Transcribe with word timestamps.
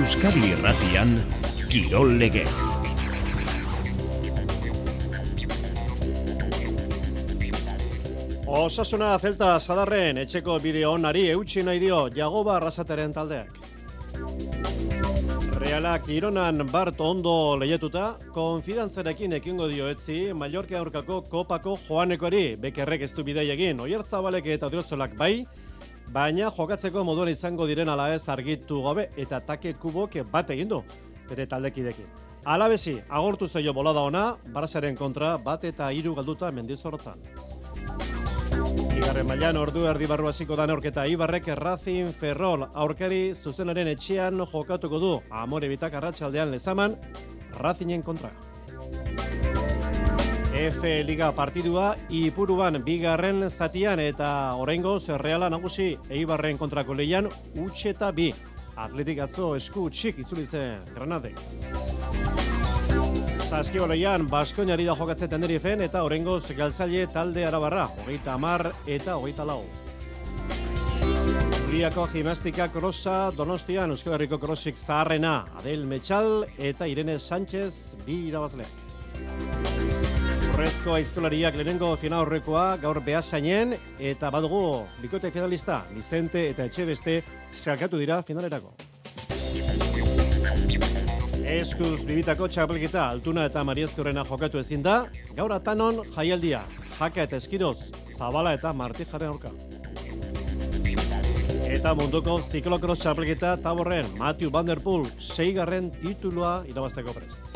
Euskadi 0.00 0.40
Irratian 0.54 1.10
Kirol 1.68 2.14
Legez. 2.16 2.54
Osasuna 8.46 9.10
Zelta 9.18 9.50
Zadarren 9.60 10.22
etxeko 10.22 10.56
bideo 10.64 10.94
onari 10.96 11.26
eutxi 11.34 11.66
nahi 11.68 11.82
dio 11.84 12.00
Jagoba 12.16 12.56
Arrasateren 12.56 13.12
taldeak. 13.12 13.60
Realak 15.60 16.08
Ironan 16.08 16.64
Bart 16.72 17.00
ondo 17.04 17.58
leietuta, 17.60 18.14
konfidantzarekin 18.32 19.36
ekingo 19.36 19.68
dio 19.68 19.90
etzi, 19.92 20.30
Mallorca 20.32 20.80
aurkako 20.80 21.26
kopako 21.28 21.76
joanekori, 21.84 22.46
bekerrek 22.56 23.04
ez 23.04 23.12
du 23.12 23.26
bidei 23.26 23.50
egin, 23.52 23.84
oiertzabalek 23.84 24.48
eta 24.56 24.72
odiozolak 24.72 25.18
bai, 25.20 25.34
baina 26.12 26.50
jokatzeko 26.50 27.04
moduan 27.06 27.30
izango 27.30 27.66
diren 27.70 27.88
ala 27.88 28.08
ez 28.14 28.28
argitu 28.28 28.82
gabe 28.82 29.08
eta 29.16 29.40
take 29.40 29.74
kubok 29.74 30.18
bat 30.32 30.50
egin 30.50 30.68
du, 30.68 30.82
bere 31.28 31.46
taldekidekin. 31.46 32.06
Alabesi, 32.44 32.96
agortu 33.08 33.46
zeio 33.46 33.72
bolada 33.74 34.00
ona, 34.00 34.36
Barasaren 34.52 34.96
kontra 34.96 35.36
bat 35.38 35.64
eta 35.64 35.90
hiru 35.92 36.14
galduta 36.14 36.50
mendizorotzan. 36.50 37.20
Igarren 38.96 39.26
mailan 39.28 39.56
ordu 39.56 39.84
erdi 39.88 40.06
barru 40.08 40.28
hasiko 40.28 40.56
da 40.56 40.66
neorketa 40.66 41.06
Ibarrek 41.06 41.46
Racing 41.58 42.12
Ferrol 42.20 42.66
aurkari 42.74 43.34
zuzenaren 43.34 43.88
etxean 43.92 44.40
jokatuko 44.52 44.98
du. 45.00 45.12
Amore 45.30 45.68
bitak 45.68 45.94
arratsaldean 45.94 46.50
lezaman 46.50 46.96
Racingen 47.58 48.02
kontra. 48.02 48.30
F 50.60 50.82
Liga 51.06 51.30
partidua 51.32 51.94
Ipuruan 52.12 52.82
bigarren 52.84 53.46
zatian 53.48 54.00
eta 54.02 54.56
oraingoz 54.60 55.08
Reala 55.22 55.48
nagusi 55.48 55.94
Eibarren 56.12 56.58
kontrako 56.60 56.92
leian 56.98 57.30
utxeta 57.56 58.10
bi. 58.12 58.26
Atletik 58.76 59.22
atzo 59.24 59.54
esku 59.56 59.86
txik 59.88 60.18
itzuli 60.20 60.44
zen 60.44 60.84
Granade. 60.92 61.32
Saskibaloian 63.46 64.28
Baskoinari 64.28 64.84
da 64.84 64.98
jokatzen 65.00 65.32
Tenerifen 65.32 65.80
eta 65.86 66.04
orengoz 66.04 66.52
galtzaile 66.52 67.06
talde 67.08 67.46
arabarra, 67.48 67.86
hogeita 68.02 68.36
amar 68.36 68.66
eta 68.86 69.16
hogeita 69.16 69.48
lau. 69.48 69.62
Uriako 71.70 72.04
gimnastika 72.12 72.68
krosa 72.68 73.30
Donostian 73.32 73.96
Euskal 73.96 74.18
Herriko 74.18 74.36
krosik 74.38 74.76
zaharrena 74.76 75.46
Adel 75.56 75.88
Metxal 75.88 76.44
eta 76.58 76.84
Irene 76.90 77.16
Sánchez 77.16 77.96
bi 78.04 78.26
irabazleak. 78.28 79.79
Urrezko 80.60 80.92
aizkolariak 80.92 81.54
lehenengo 81.56 81.88
fina 81.96 82.18
horrekoa 82.20 82.74
gaur 82.82 82.98
behasainen 83.00 83.70
eta 83.96 84.28
badugu 84.28 84.58
bikote 85.00 85.30
finalista 85.32 85.78
Vicente 85.94 86.42
eta 86.50 86.66
Etxebeste 86.68 87.14
salkatu 87.48 87.96
dira 87.96 88.18
finalerako. 88.20 88.74
Eskuz 91.54 92.04
bibitako 92.04 92.50
txapelketa 92.52 93.06
altuna 93.06 93.46
eta 93.48 93.62
mariezkorrena 93.64 94.26
jokatu 94.28 94.60
ezin 94.60 94.84
da, 94.84 94.98
gaur 95.38 95.54
atanon 95.56 96.02
jaialdia, 96.18 96.60
jaka 96.98 97.24
eta 97.24 97.40
eskiroz, 97.40 97.78
zabala 98.18 98.52
eta 98.58 98.74
martijaren 98.76 99.32
aurka. 99.32 99.54
Eta 101.70 101.94
munduko 101.96 102.36
ziklokros 102.42 102.98
txapelketa 103.00 103.56
taborren 103.64 104.12
Matthew 104.20 104.52
Van 104.52 104.68
Der 104.68 104.84
Poel 104.84 105.08
seigarren 105.16 105.88
titulua 106.02 106.58
irabazteko 106.68 107.16
prest. 107.16 107.49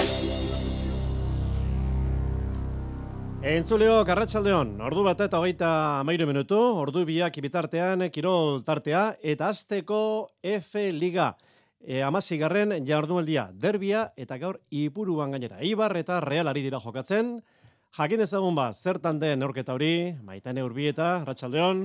Entzuleo, 3.44 3.98
Garratxaldeon, 4.08 4.70
ordu 4.80 5.02
bat 5.04 5.18
eta 5.20 5.36
hogeita 5.36 5.70
amairu 5.98 6.24
minutu, 6.24 6.56
ordu 6.80 7.02
biak 7.04 7.34
ibitartean, 7.36 8.06
kirol 8.08 8.62
tartea, 8.64 9.18
eta 9.20 9.50
azteko 9.52 9.98
F 10.40 10.80
Liga. 10.96 11.26
E, 11.84 11.98
Amazigarren 12.00 12.72
jardunaldia 12.88 13.50
derbia 13.52 14.06
eta 14.16 14.38
gaur 14.40 14.62
ipuruan 14.72 15.36
gainera. 15.36 15.60
Ibar 15.60 15.92
eta 16.00 16.22
realari 16.24 16.62
dira 16.64 16.80
jokatzen. 16.80 17.34
Jakin 17.98 18.24
ezagun 18.24 18.56
ba, 18.56 18.70
zertan 18.72 19.20
den 19.20 19.44
neurketa 19.44 19.76
hori, 19.76 20.14
maitane 20.24 20.64
urbieta, 20.64 21.18
Ratxaldeon. 21.28 21.84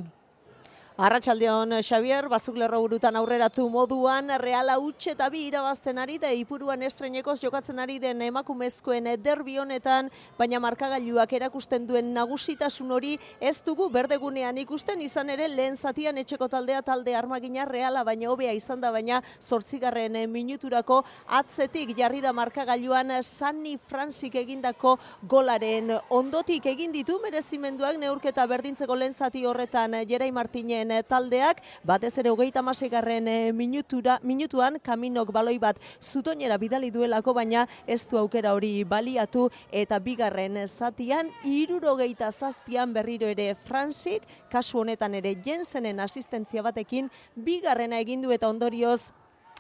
Arratxaldeon, 0.99 1.77
Xavier, 1.79 2.25
bazuk 2.27 2.57
lerro 2.59 2.81
burutan 2.83 3.15
aurreratu 3.15 3.69
moduan, 3.71 4.33
reala 4.41 4.73
utxe 4.83 5.13
eta 5.13 5.29
bi 5.31 5.45
irabazten 5.47 5.95
ari 5.95 6.17
da, 6.19 6.27
ipuruan 6.35 6.81
estrenekoz 6.83 7.37
jokatzen 7.39 7.77
ari 7.79 8.01
den 8.03 8.19
emakumezkoen 8.25 9.07
derbi 9.23 9.55
honetan, 9.63 10.09
baina 10.35 10.59
markagailuak 10.59 11.31
erakusten 11.37 11.85
duen 11.87 12.09
nagusitasun 12.11 12.91
hori 12.91 13.13
ez 13.39 13.61
dugu 13.63 13.87
berdegunean 13.93 14.59
ikusten 14.59 14.99
izan 14.99 15.31
ere 15.31 15.47
lehen 15.47 15.77
zatian 15.79 16.19
etxeko 16.19 16.49
taldea 16.51 16.81
talde 16.83 17.15
armagina 17.15 17.63
reala, 17.63 18.03
baina 18.03 18.27
hobea 18.33 18.51
izan 18.51 18.83
da, 18.83 18.91
baina 18.91 19.21
zortzigarren 19.39 20.19
minuturako 20.27 20.99
atzetik 21.39 21.95
jarri 21.95 22.19
da 22.19 22.35
markagailuan 22.35 23.15
Sanni 23.23 23.77
Fransik 23.77 24.35
egindako 24.35 24.97
golaren 25.23 25.95
ondotik 26.09 26.67
egin 26.75 26.91
ditu 26.91 27.21
merezimenduak 27.23 27.95
neurketa 28.03 28.43
berdintzeko 28.51 28.99
lehen 28.99 29.15
zati 29.15 29.47
horretan 29.47 30.01
Jerai 30.03 30.31
Martinen 30.35 30.88
taldeak, 31.07 31.61
batez 31.83 32.17
ere 32.17 32.31
hogeita 32.33 32.61
masegarren 32.65 33.29
minutura, 33.55 34.19
minutuan 34.23 34.79
kaminok 34.83 35.31
baloi 35.31 35.57
bat 35.59 35.79
zutoinera 36.01 36.57
bidali 36.57 36.91
duelako, 36.91 37.33
baina 37.33 37.67
ez 37.87 38.05
du 38.09 38.17
aukera 38.17 38.53
hori 38.53 38.83
baliatu. 38.83 39.49
Eta 39.71 39.99
bigarren 39.99 40.57
zatian, 40.67 41.29
irurogeita 41.43 42.31
zazpian 42.31 42.93
berriro 42.93 43.27
ere 43.27 43.53
Fransik, 43.67 44.23
kasu 44.51 44.79
honetan 44.81 45.15
ere 45.15 45.35
Jensenen 45.45 45.99
asistentzia 45.99 46.63
batekin, 46.65 47.09
bigarrena 47.35 47.99
egindu 47.99 48.31
eta 48.35 48.49
ondorioz 48.49 49.11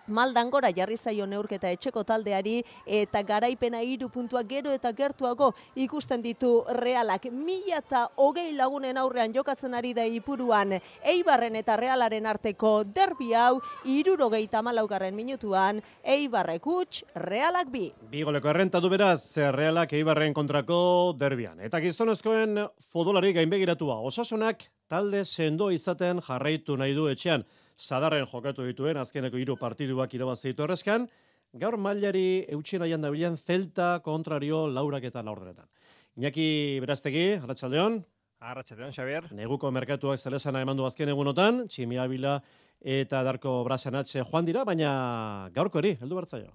maldan 0.09 0.49
gora 0.49 0.71
jarri 0.75 0.97
zaio 0.97 1.25
neurketa 1.25 1.71
etxeko 1.71 2.03
taldeari 2.03 2.59
eta 2.85 3.21
garaipena 3.23 3.81
hiru 3.85 4.09
puntuak 4.09 4.47
gero 4.49 4.73
eta 4.73 4.91
gertuago 4.93 5.53
ikusten 5.75 6.21
ditu 6.21 6.63
realak 6.81 7.29
mila 7.31 7.79
eta 7.79 8.07
hogei 8.17 8.53
lagunen 8.57 8.97
aurrean 8.97 9.33
jokatzen 9.33 9.73
ari 9.73 9.93
da 9.93 10.05
ipuruan 10.05 10.79
Eibarren 11.03 11.55
eta 11.55 11.77
realaren 11.77 12.25
arteko 12.25 12.83
derbi 12.83 13.33
hau 13.33 13.59
irurogeita 13.85 14.61
malaugarren 14.65 15.15
minutuan 15.15 15.81
Eibarrek 16.03 16.67
utx 16.67 17.03
realak 17.15 17.69
bi. 17.71 17.89
Bigoleko 18.11 18.49
errenta 18.49 18.81
du 18.81 18.89
beraz 18.89 19.37
realak 19.55 19.93
Eibarren 19.93 20.33
kontrako 20.33 21.13
derbian. 21.19 21.59
Eta 21.59 21.79
gizonezkoen 21.83 22.65
fodolari 22.91 23.33
gainbegiratua 23.33 23.99
osasunak 24.09 24.67
talde 24.89 25.23
sendo 25.25 25.69
izaten 25.71 26.21
jarraitu 26.25 26.77
nahi 26.77 26.95
du 26.97 27.07
etxean 27.11 27.45
sadarren 27.79 28.27
jokatu 28.27 28.65
dituen 28.67 28.99
azkeneko 28.99 29.39
hiru 29.39 29.55
partiduak 29.57 30.13
irabazi 30.13 30.51
ditu 30.51 30.67
erreskan, 30.67 31.07
gaur 31.53 31.77
mailari 31.81 32.45
eutxien 32.51 32.83
aian 32.85 33.01
dabilen 33.01 33.37
zelta 33.37 33.99
kontrario 34.05 34.67
laurak 34.67 35.07
eta 35.09 35.23
laurdenetan. 35.23 35.65
Iñaki 36.19 36.79
Beraztegi, 36.83 37.25
Arratxaldeon. 37.39 38.01
Arratxaldeon, 38.39 38.91
Xavier. 38.95 39.29
Neguko 39.35 39.71
merkatuak 39.71 40.19
zelesana 40.19 40.61
emandu 40.61 40.85
azken 40.85 41.09
egunotan, 41.09 41.65
Tximia 41.67 42.07
Bila 42.11 42.39
eta 42.79 43.23
Darko 43.23 43.63
Brasanatxe 43.67 44.23
joan 44.23 44.47
dira, 44.47 44.65
baina 44.67 45.49
gaurko 45.55 45.79
eri, 45.79 45.95
heldu 45.99 46.19
bertzaio. 46.19 46.51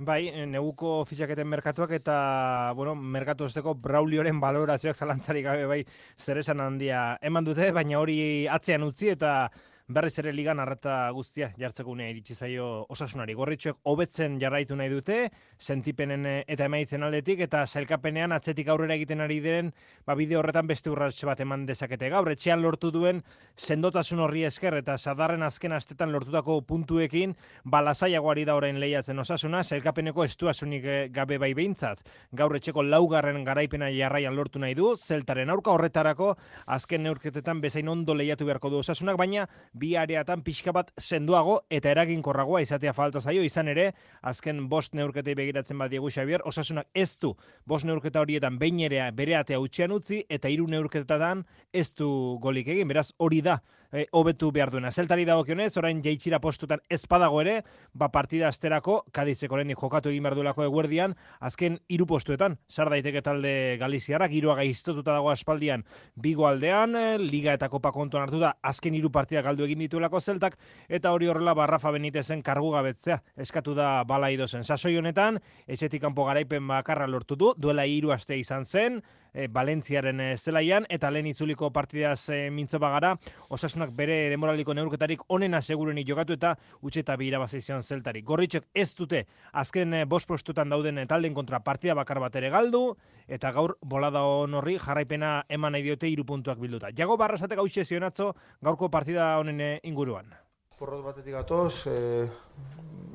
Bai, 0.00 0.30
neguko 0.48 1.02
fitxaketen 1.04 1.48
merkatuak 1.50 1.90
eta, 1.92 2.72
bueno, 2.78 2.94
merkatu 2.94 3.44
esteko 3.50 3.74
Braulioren 3.74 4.38
balorazioak 4.40 4.96
zalantzarik 4.96 5.44
gabe 5.44 5.66
bai 5.68 5.80
zeresan 6.16 6.62
handia 6.64 7.18
eman 7.20 7.44
dute, 7.44 7.68
baina 7.76 7.98
hori 8.00 8.46
atzean 8.48 8.86
utzi 8.86 9.10
eta 9.12 9.50
berriz 9.90 10.12
ere 10.22 10.30
ligan 10.32 10.60
arreta 10.62 11.10
guztia 11.10 11.48
jartzeko 11.58 11.90
unea 11.90 12.10
iritsi 12.12 12.36
zaio 12.36 12.66
osasunari. 12.94 13.34
Gorritxoek 13.34 13.80
hobetzen 13.90 14.36
jarraitu 14.38 14.76
nahi 14.78 14.90
dute, 14.92 15.16
sentipenen 15.58 16.26
eh, 16.30 16.34
eta 16.46 16.68
emaitzen 16.68 17.02
aldetik, 17.02 17.42
eta 17.46 17.64
sailkapenean 17.66 18.30
atzetik 18.36 18.70
aurrera 18.70 18.94
egiten 18.94 19.24
ari 19.24 19.40
diren, 19.42 19.72
ba, 20.06 20.14
bide 20.14 20.38
horretan 20.38 20.68
beste 20.70 20.92
urratxe 20.92 21.26
bat 21.26 21.42
eman 21.42 21.64
dezakete. 21.66 22.10
Gaur, 22.12 22.30
etxean 22.30 22.62
lortu 22.62 22.92
duen 22.94 23.22
sendotasun 23.56 24.22
horri 24.22 24.44
esker, 24.46 24.76
eta 24.78 24.96
sadarren 24.98 25.42
azken 25.42 25.74
astetan 25.74 26.14
lortutako 26.14 26.60
puntuekin, 26.68 27.34
balazaiagoari 27.64 28.46
da 28.46 28.54
orain 28.60 28.78
lehiatzen 28.80 29.18
osasuna, 29.18 29.64
sailkapeneko 29.64 30.24
estuasunik 30.28 30.86
eh, 30.86 31.00
gabe 31.10 31.40
bai 31.42 31.50
behintzat. 31.58 32.04
Gaur, 32.38 32.54
etxeko 32.60 32.86
laugarren 32.86 33.42
garaipena 33.44 33.90
jarraian 33.96 34.38
lortu 34.38 34.62
nahi 34.62 34.78
du, 34.78 34.94
zeltaren 34.94 35.50
aurka 35.50 35.74
horretarako, 35.74 36.36
azken 36.78 37.02
neurketetan 37.08 37.60
bezain 37.60 37.90
ondo 37.90 38.14
lehiatu 38.14 38.46
beharko 38.46 38.70
du 38.70 38.84
osasunak, 38.84 39.18
baina 39.18 39.48
bi 39.80 39.94
areatan 39.96 40.44
pixka 40.44 40.74
bat 40.76 40.92
senduago 41.00 41.56
eta 41.72 41.90
eraginkorragoa 41.94 42.60
izatea 42.66 42.92
falta 42.96 43.20
zaio 43.20 43.42
izan 43.46 43.72
ere 43.72 43.90
azken 44.32 44.66
bost 44.68 44.94
neurketei 44.98 45.34
begiratzen 45.38 45.80
badiegu 45.80 46.10
Xavier 46.12 46.44
osasunak 46.44 46.90
ez 46.94 47.18
du 47.22 47.32
bost 47.66 47.88
neurketa 47.88 48.20
horietan 48.20 48.58
behin 48.60 48.80
ere 48.90 49.06
bere 49.16 49.36
atea 49.40 49.60
utxean 49.60 49.96
utzi 49.96 50.22
eta 50.28 50.52
hiru 50.52 50.68
neurketatan 50.68 51.44
ez 51.72 51.88
du 51.94 52.10
golik 52.42 52.68
egin 52.68 52.88
beraz 52.92 53.10
hori 53.18 53.40
da 53.40 53.60
e, 53.92 54.06
hobetu 54.12 54.50
behar 54.52 54.70
duena. 54.70 54.90
Zeltari 54.90 55.24
dagokionez, 55.28 55.70
orain 55.80 56.00
jaitsira 56.04 56.40
postutan 56.42 56.82
ezpadago 56.90 57.40
ere, 57.42 57.60
ba 57.94 58.10
partida 58.12 58.48
asterako, 58.48 59.00
kadizeko 59.14 59.58
lehenik 59.58 59.80
jokatu 59.80 60.10
egin 60.12 60.24
behar 60.26 60.36
duelako 60.38 60.64
eguerdian, 60.66 61.16
azken 61.40 61.80
hiru 61.90 62.06
postuetan, 62.10 62.58
sar 62.68 62.90
daiteke 62.92 63.22
talde 63.26 63.76
Galiziarak, 63.80 64.32
hiruaga 64.34 64.64
iztotuta 64.66 65.16
dago 65.18 65.30
aspaldian 65.32 65.84
bigo 66.14 66.46
aldean, 66.48 66.96
liga 67.22 67.54
eta 67.56 67.70
kopa 67.72 67.92
kontuan 67.94 68.26
hartu 68.26 68.40
da, 68.42 68.54
azken 68.62 68.96
hiru 68.96 69.10
partida 69.14 69.42
galdu 69.46 69.66
egin 69.70 69.86
dituelako 69.86 70.20
zeltak, 70.20 70.58
eta 70.90 71.14
hori 71.14 71.30
horrela 71.30 71.54
barrafa 71.54 71.92
benitezen 71.94 72.42
kargu 72.42 72.72
gabetzea. 72.74 73.20
Eskatu 73.40 73.74
da 73.78 74.02
balaidozen. 74.08 74.66
Sasoi 74.66 74.96
honetan, 74.98 75.40
etxetik 75.70 76.02
kanpo 76.02 76.26
garaipen 76.28 76.66
bakarra 76.68 77.06
lortu 77.06 77.38
du, 77.38 77.54
duela 77.56 77.86
hiru 77.86 78.12
aste 78.12 78.38
izan 78.38 78.66
zen, 78.66 79.00
e, 79.32 79.48
Valentziaren 79.48 80.20
e, 80.20 80.36
zelaian, 80.36 80.86
eta 80.88 81.10
lehen 81.10 81.30
itzuliko 81.30 81.70
partidaz 81.72 82.28
e, 82.28 82.40
mintzo 82.50 82.78
bagara, 82.82 83.14
osasunak 83.48 83.94
bere 83.96 84.28
demoraliko 84.32 84.74
neurketarik 84.74 85.24
onena 85.28 85.60
segureni 85.60 86.04
jokatu 86.06 86.36
eta 86.36 86.56
utxe 86.82 87.04
eta 87.04 87.16
bihira 87.20 87.38
bazizion 87.42 87.82
zeltari. 87.82 88.22
Gorritxek 88.22 88.68
ez 88.74 88.90
dute, 88.98 89.24
azken 89.52 89.94
e, 89.94 90.04
bost 90.04 90.28
postutan 90.28 90.68
dauden 90.68 91.00
talden 91.08 91.34
kontra 91.34 91.62
partida 91.64 91.94
bakar 91.94 92.20
bat 92.20 92.36
ere 92.36 92.50
galdu, 92.50 92.96
eta 93.28 93.52
gaur 93.56 93.76
bolada 93.82 94.22
horri 94.24 94.78
jarraipena 94.78 95.44
eman 95.48 95.72
nahi 95.72 95.86
diote 95.86 96.08
irupuntuak 96.10 96.58
bilduta. 96.58 96.90
Jago 96.96 97.16
barrazate 97.16 97.56
gau 97.56 97.68
zionatzo 97.68 98.34
gaurko 98.60 98.90
partida 98.90 99.38
honen 99.38 99.80
inguruan. 99.82 100.34
Porrot 100.80 101.02
batetik 101.04 101.34
gatoz, 101.36 101.90
e, 101.92 102.24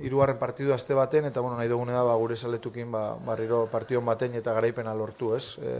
irugarren 0.06 0.38
partidu 0.38 0.70
azte 0.76 0.94
baten, 0.94 1.26
eta 1.26 1.42
bueno, 1.42 1.56
nahi 1.58 1.66
dugune 1.72 1.96
da 1.96 2.04
ba, 2.06 2.14
gure 2.22 2.36
saletukin 2.38 2.92
ba, 2.94 3.16
barriro 3.26 3.64
partiduan 3.72 4.06
baten 4.06 4.36
eta 4.38 4.54
garaipena 4.54 4.94
lortu, 4.94 5.32
ez? 5.34 5.58
E, 5.58 5.72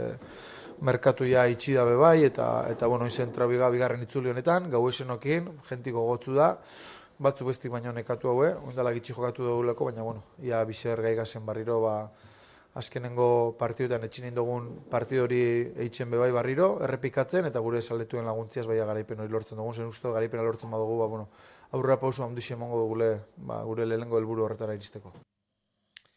merkatu 0.82 1.28
ja 1.30 1.44
itxi 1.46 1.76
da 1.78 1.84
bai, 1.86 2.24
eta, 2.26 2.66
eta 2.72 2.88
bueno, 2.90 3.06
izen 3.06 3.30
trabiga 3.30 3.70
bigarren 3.70 4.02
itzuli 4.02 4.32
honetan, 4.34 4.66
gau 4.72 4.82
esenokin, 4.88 5.46
jentiko 5.68 6.02
gotzu 6.08 6.34
da, 6.34 6.48
batzu 7.22 7.46
bestik 7.46 7.70
baino 7.70 7.92
nekatu 7.94 8.32
haue, 8.32 8.48
ondala 8.66 8.90
gitxi 8.96 9.14
jokatu 9.14 9.46
duguleko, 9.46 9.86
baina 9.86 10.02
bueno, 10.02 10.24
ia 10.42 10.64
biser 10.66 10.98
gaigazen 11.06 11.46
barriro, 11.46 11.78
ba, 11.86 12.00
azkenengo 12.76 13.54
partiduetan 13.60 14.02
etxin 14.04 14.34
dugun 14.34 14.66
partidu 14.90 15.22
hori 15.24 15.38
eitzen 15.86 16.10
bebai 16.10 16.32
barriro, 16.34 16.80
errepikatzen, 16.82 17.46
eta 17.46 17.62
gure 17.62 17.78
saletuen 17.80 18.26
laguntziaz 18.26 18.66
baia 18.66 18.84
garaipen 18.90 19.22
hori 19.22 19.32
lortzen 19.32 19.62
dugun, 19.62 19.78
zen 19.78 19.94
uste 19.94 20.10
garaipena 20.10 20.42
lortzen 20.42 20.74
badugu, 20.74 20.98
ba, 20.98 21.06
bueno, 21.14 21.28
aurrera 21.72 21.98
pausu 22.00 22.22
handixe 22.24 22.54
emango 22.54 22.78
dugule 22.82 23.08
ba, 23.36 23.62
gure 23.64 23.86
lehengo 23.86 24.18
helburu 24.18 24.44
horretara 24.44 24.74
iristeko. 24.74 25.12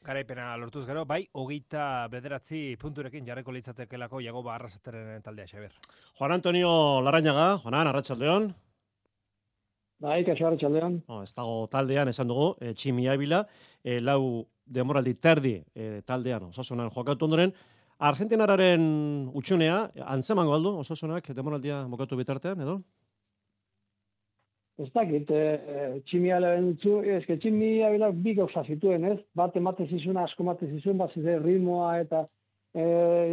Garaipena 0.05 0.55
lortuz 0.57 0.85
gero, 0.87 1.03
bai, 1.05 1.25
hogeita 1.33 2.07
bederatzi 2.11 2.77
punturekin 2.79 3.25
jarreko 3.27 3.51
litzatekelako 3.51 4.21
jago 4.23 4.43
ba 4.43 4.55
arrasateren 4.55 5.21
taldea, 5.21 5.47
Xaber. 5.47 5.73
Juan 6.17 6.31
Antonio 6.31 6.69
Larrañaga, 7.01 7.57
Juanan, 7.63 7.89
Arratxaldeon. 7.91 8.47
Bai, 9.99 10.23
kaixo 10.23 10.47
Arratxaldeon. 10.47 11.01
Oh, 11.11 11.19
ez 11.23 11.33
dago 11.35 11.67
taldean 11.67 12.07
esan 12.07 12.31
dugu, 12.31 12.53
e, 12.61 12.71
tximi 12.73 13.09
abila, 13.11 13.43
e, 13.83 13.99
lau 13.99 14.47
demoraldi 14.65 15.13
terdi 15.19 15.57
e, 15.75 15.99
taldean 16.07 16.47
osasunan 16.47 16.93
jokatu 16.95 17.27
ondoren, 17.27 17.53
Argentinararen 17.99 18.83
utxunea, 19.35 19.89
antzemango 20.07 20.53
aldu, 20.55 20.71
osasunak 20.79 21.25
demoraldia 21.35 21.81
bokatu 21.91 22.15
bitartean, 22.15 22.61
edo? 22.63 22.77
Ez 24.79 24.87
dakit, 24.95 25.27
e, 25.35 25.99
tximia 26.07 26.37
lehen 26.39 26.69
zu, 26.79 27.01
ez 27.03 27.25
que 27.27 27.35
tximia 27.41 27.89
bilak 27.91 28.13
bi 28.23 28.31
gauza 28.37 28.61
zituen, 28.63 29.03
ez? 29.11 29.17
Bat 29.35 29.57
emate 29.59 29.87
zizuna, 29.89 30.23
asko 30.23 30.45
emate 30.45 30.69
zizuen, 30.69 30.95
bat 31.01 31.11
zizuen 31.11 31.41
ritmoa 31.43 31.97
eta 31.99 32.21
e, 32.71 32.85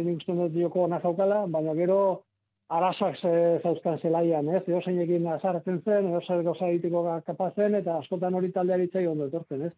nik 0.03 0.19
uste 0.19 0.35
dut 0.35 0.57
joko 0.59 0.89
nazaukala, 0.91 1.45
baina 1.53 1.75
gero 1.77 1.99
arazoak 2.67 3.15
ze, 3.21 3.31
zauzkan 3.63 4.01
zelaian, 4.03 4.51
ez? 4.51 4.65
Ego 4.67 4.81
zein 4.83 4.99
egin 5.05 5.31
azartzen 5.37 5.79
zen, 5.85 6.11
ego 6.11 6.21
zein 6.25 6.43
gauza 6.49 6.67
egiteko 6.67 7.05
kapazen, 7.29 7.79
eta 7.79 7.95
askotan 8.01 8.35
hori 8.35 8.51
taldeari 8.51 8.89
itzai 8.89 9.07
ondo 9.07 9.31
etortzen, 9.31 9.69
ez? 9.69 9.73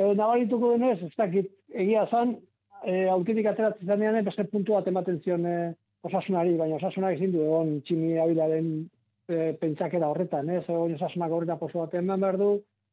E, 0.00 0.08
nabarituko 0.14 0.72
denez, 0.78 0.96
ez 1.10 1.12
dakit, 1.20 1.52
egia 1.76 2.08
zan, 2.08 2.38
e, 2.86 3.02
aurkitik 3.12 3.52
ateratzen 3.52 3.92
zanean, 3.92 4.22
beste 4.24 4.48
puntu 4.48 4.80
bat 4.80 4.88
ematen 4.88 5.20
zion 5.20 5.44
e, 5.44 5.56
osasunari, 6.08 6.56
baina 6.56 6.80
osasunak 6.80 7.20
ezin 7.20 7.36
du 7.36 7.44
egon 7.44 7.80
tximia 7.84 8.24
bilaren 8.32 8.86
e, 9.28 9.52
pentsakera 9.60 10.08
horretan, 10.12 10.50
ez? 10.50 10.64
Egon 10.68 10.94
esasunak 10.94 11.32
horreta 11.32 11.58
poso 11.60 11.82
bat 11.84 11.94
eman 11.94 12.22
behar 12.22 12.38
du, 12.40 12.50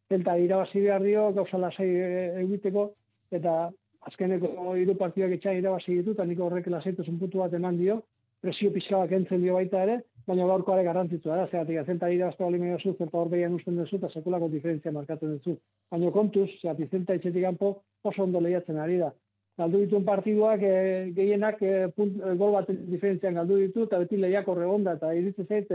zelta 0.09 0.37
irabazi 0.37 0.81
behar 0.81 1.03
dio, 1.03 1.29
gauza 1.37 1.59
lasai 1.61 1.89
e, 1.89 2.09
egiteko, 2.43 2.89
eta 3.31 3.69
azkeneko 4.09 4.73
hiru 4.79 4.97
partidak 4.99 5.37
etxai 5.37 5.57
irabazi 5.59 5.99
ditu, 5.99 6.17
eta 6.17 6.25
niko 6.29 6.47
horrek 6.47 6.67
lasaitu 6.73 7.05
puntu 7.07 7.43
bat 7.43 7.53
eman 7.53 7.77
dio, 7.79 8.01
presio 8.43 8.71
pixka 8.75 8.99
bat 8.99 9.11
entzen 9.15 9.41
dio 9.41 9.55
baita 9.55 9.83
ere, 9.85 10.01
baina 10.27 10.45
gaurko 10.47 10.73
are 10.73 10.83
garantzitu 10.83 11.31
da, 11.31 11.47
zeratik, 11.47 11.79
zelta 11.87 12.09
irabaztu 12.11 12.43
bali 12.43 12.59
medio 12.59 12.79
zu, 12.79 12.93
zelta 12.97 13.17
hor 13.17 13.29
behian 13.31 13.55
usten 13.55 13.77
duzu, 13.79 13.99
eta 14.01 14.09
sekulako 14.09 14.49
diferentzia 14.51 14.91
markatzen 14.91 15.37
duzu. 15.37 15.55
Baina 15.91 16.11
kontuz, 16.11 16.49
zeratik, 16.61 16.91
zelta 16.91 17.15
etxetik 17.19 17.45
kanpo 17.47 17.73
oso 18.03 18.23
ondo 18.23 18.41
lehiatzen 18.43 18.79
ari 18.83 18.99
da. 18.99 19.13
Galdu 19.61 19.83
dituen 19.83 20.03
partiduak 20.03 20.63
e, 20.65 20.75
gehienak 21.15 21.61
e, 21.61 21.73
punt, 21.95 22.15
e, 22.19 22.35
gol 22.39 22.55
bat 22.57 22.71
diferentzian 22.91 23.37
galdu 23.39 23.59
ditu, 23.61 23.85
eta 23.87 23.99
beti 24.01 24.19
lehiak 24.19 24.47
horre 24.49 24.67
onda, 24.67 24.97
eta 24.97 25.13
iritzen 25.15 25.47
zait, 25.47 25.71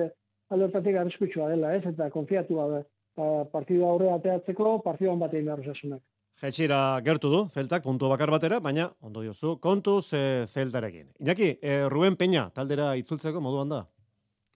aldortatik 0.55 0.97
arriskutsua 0.97 1.49
dela, 1.53 1.75
ez? 1.77 1.85
Eta 1.89 2.09
konfiatu 2.15 2.59
da, 2.59 2.83
partidu 3.53 3.85
aurre 3.89 4.13
ateatzeko, 4.15 4.79
partiduan 4.85 5.21
bat 5.23 5.35
egin 5.35 5.51
behar 5.51 5.65
osasunak. 5.65 6.03
Jetxira 6.39 6.79
gertu 7.03 7.31
du, 7.33 7.39
zeltak, 7.51 7.83
puntu 7.83 8.09
bakar 8.13 8.31
batera, 8.31 8.61
baina, 8.63 8.93
ondo 9.03 9.25
diozu, 9.25 9.57
kontuz 9.59 10.13
e, 10.15 10.47
zeltarekin. 10.47 11.09
Iñaki, 11.19 11.57
e, 11.59 11.81
Ruben 11.91 12.15
Peña, 12.15 12.45
taldera 12.55 12.93
itzultzeko 13.01 13.43
moduan 13.43 13.73
da? 13.75 13.81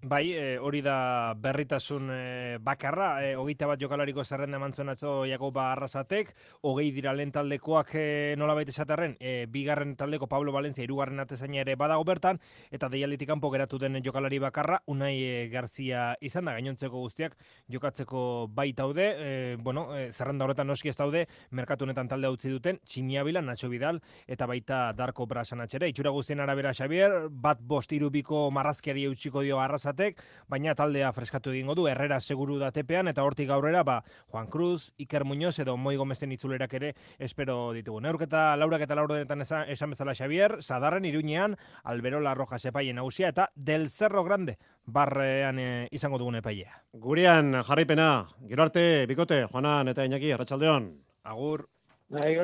Bai, 0.05 0.33
e, 0.35 0.59
hori 0.59 0.81
da 0.83 1.33
berritasun 1.39 2.09
e, 2.11 2.59
bakarra, 2.59 3.23
e, 3.23 3.37
hogeita 3.39 3.69
bat 3.71 3.79
jokalariko 3.79 4.25
zerrenda 4.25 4.59
emantzuen 4.59 4.89
atzo 4.91 5.13
Jakoba 5.31 5.69
Arrasatek, 5.71 6.33
hogei 6.67 6.89
dira 6.91 7.13
lehen 7.15 7.31
taldekoak 7.31 7.93
e, 7.95 8.07
nola 8.35 8.57
baita 8.59 8.75
esaterren, 8.75 9.15
e, 9.21 9.47
bigarren 9.47 9.93
taldeko 9.95 10.27
Pablo 10.27 10.51
Valencia 10.51 10.83
irugarren 10.83 11.23
atezaina 11.23 11.61
ere 11.63 11.77
badago 11.79 12.03
bertan, 12.03 12.41
eta 12.75 12.89
deialitik 12.91 13.31
kanpo 13.31 13.53
geratu 13.55 13.79
den 13.79 14.01
jokalari 14.03 14.41
bakarra, 14.43 14.81
unai 14.91 15.13
e, 15.23 15.47
Garzia 15.53 16.17
izan 16.21 16.51
da, 16.51 16.57
gainontzeko 16.59 16.99
guztiak 16.99 17.39
jokatzeko 17.71 18.49
baitaude, 18.51 19.07
e, 19.07 19.57
bueno, 19.63 19.87
e, 19.95 20.11
zerrenda 20.11 20.49
horretan 20.49 20.67
noski 20.67 20.91
ez 20.91 20.97
daude, 20.99 21.29
merkatu 21.53 21.87
honetan 21.87 22.11
talde 22.11 22.27
utzi 22.27 22.51
duten, 22.51 22.83
Tximiabila, 22.83 23.39
Nacho 23.47 23.71
Vidal, 23.71 24.03
eta 24.27 24.51
baita 24.51 24.83
Darko 24.99 25.31
Brasan 25.31 25.63
atxere, 25.63 25.95
itxura 25.95 26.11
guztien 26.11 26.43
arabera 26.43 26.75
Xavier, 26.75 27.31
bat 27.31 27.63
bost 27.63 27.95
irubiko 27.95 28.49
marrazkiari 28.51 29.07
eutxiko 29.07 29.47
dio 29.47 29.63
Arrasat 29.93 30.23
baina 30.49 30.75
taldea 30.75 31.13
freskatu 31.13 31.51
egingo 31.53 31.75
du, 31.75 31.87
Herrera 31.89 32.19
seguru 32.21 32.59
da 32.59 32.71
tepean, 32.73 33.09
eta 33.09 33.23
hortik 33.25 33.51
aurrera, 33.51 33.83
ba, 33.83 34.03
Juan 34.31 34.47
Cruz, 34.47 34.93
Iker 34.99 35.25
Muñoz, 35.25 35.59
edo 35.59 35.77
Moi 35.77 35.97
Gomezen 35.97 36.33
itzulerak 36.33 36.73
ere 36.75 36.95
espero 37.19 37.73
ditugu. 37.73 38.01
Neurketa 38.01 38.57
laurak 38.57 38.83
eta 38.83 38.95
lauro 38.95 39.15
denetan 39.15 39.41
esan, 39.41 39.69
esan 39.69 39.91
bezala 39.91 40.15
Xavier, 40.15 40.63
Zadarren 40.63 41.05
iruñean, 41.05 41.57
Alberola 41.85 42.35
Roja 42.35 42.59
sepaien 42.59 42.99
hausia, 42.99 43.29
eta 43.29 43.51
Del 43.55 43.89
Cerro 43.91 44.25
Grande, 44.25 44.59
barrean 44.85 45.59
e, 45.59 45.89
izango 45.91 46.19
dugun 46.19 46.37
epailea. 46.37 46.83
Gurean 46.93 47.63
jarraipena, 47.63 48.27
gero 48.49 48.63
arte, 48.63 49.07
bikote, 49.07 49.47
Juanan 49.47 49.89
eta 49.89 50.05
Iñaki, 50.05 50.33
Arratxaldeon. 50.33 50.93
Agur. 51.25 51.69
Bai, 52.13 52.37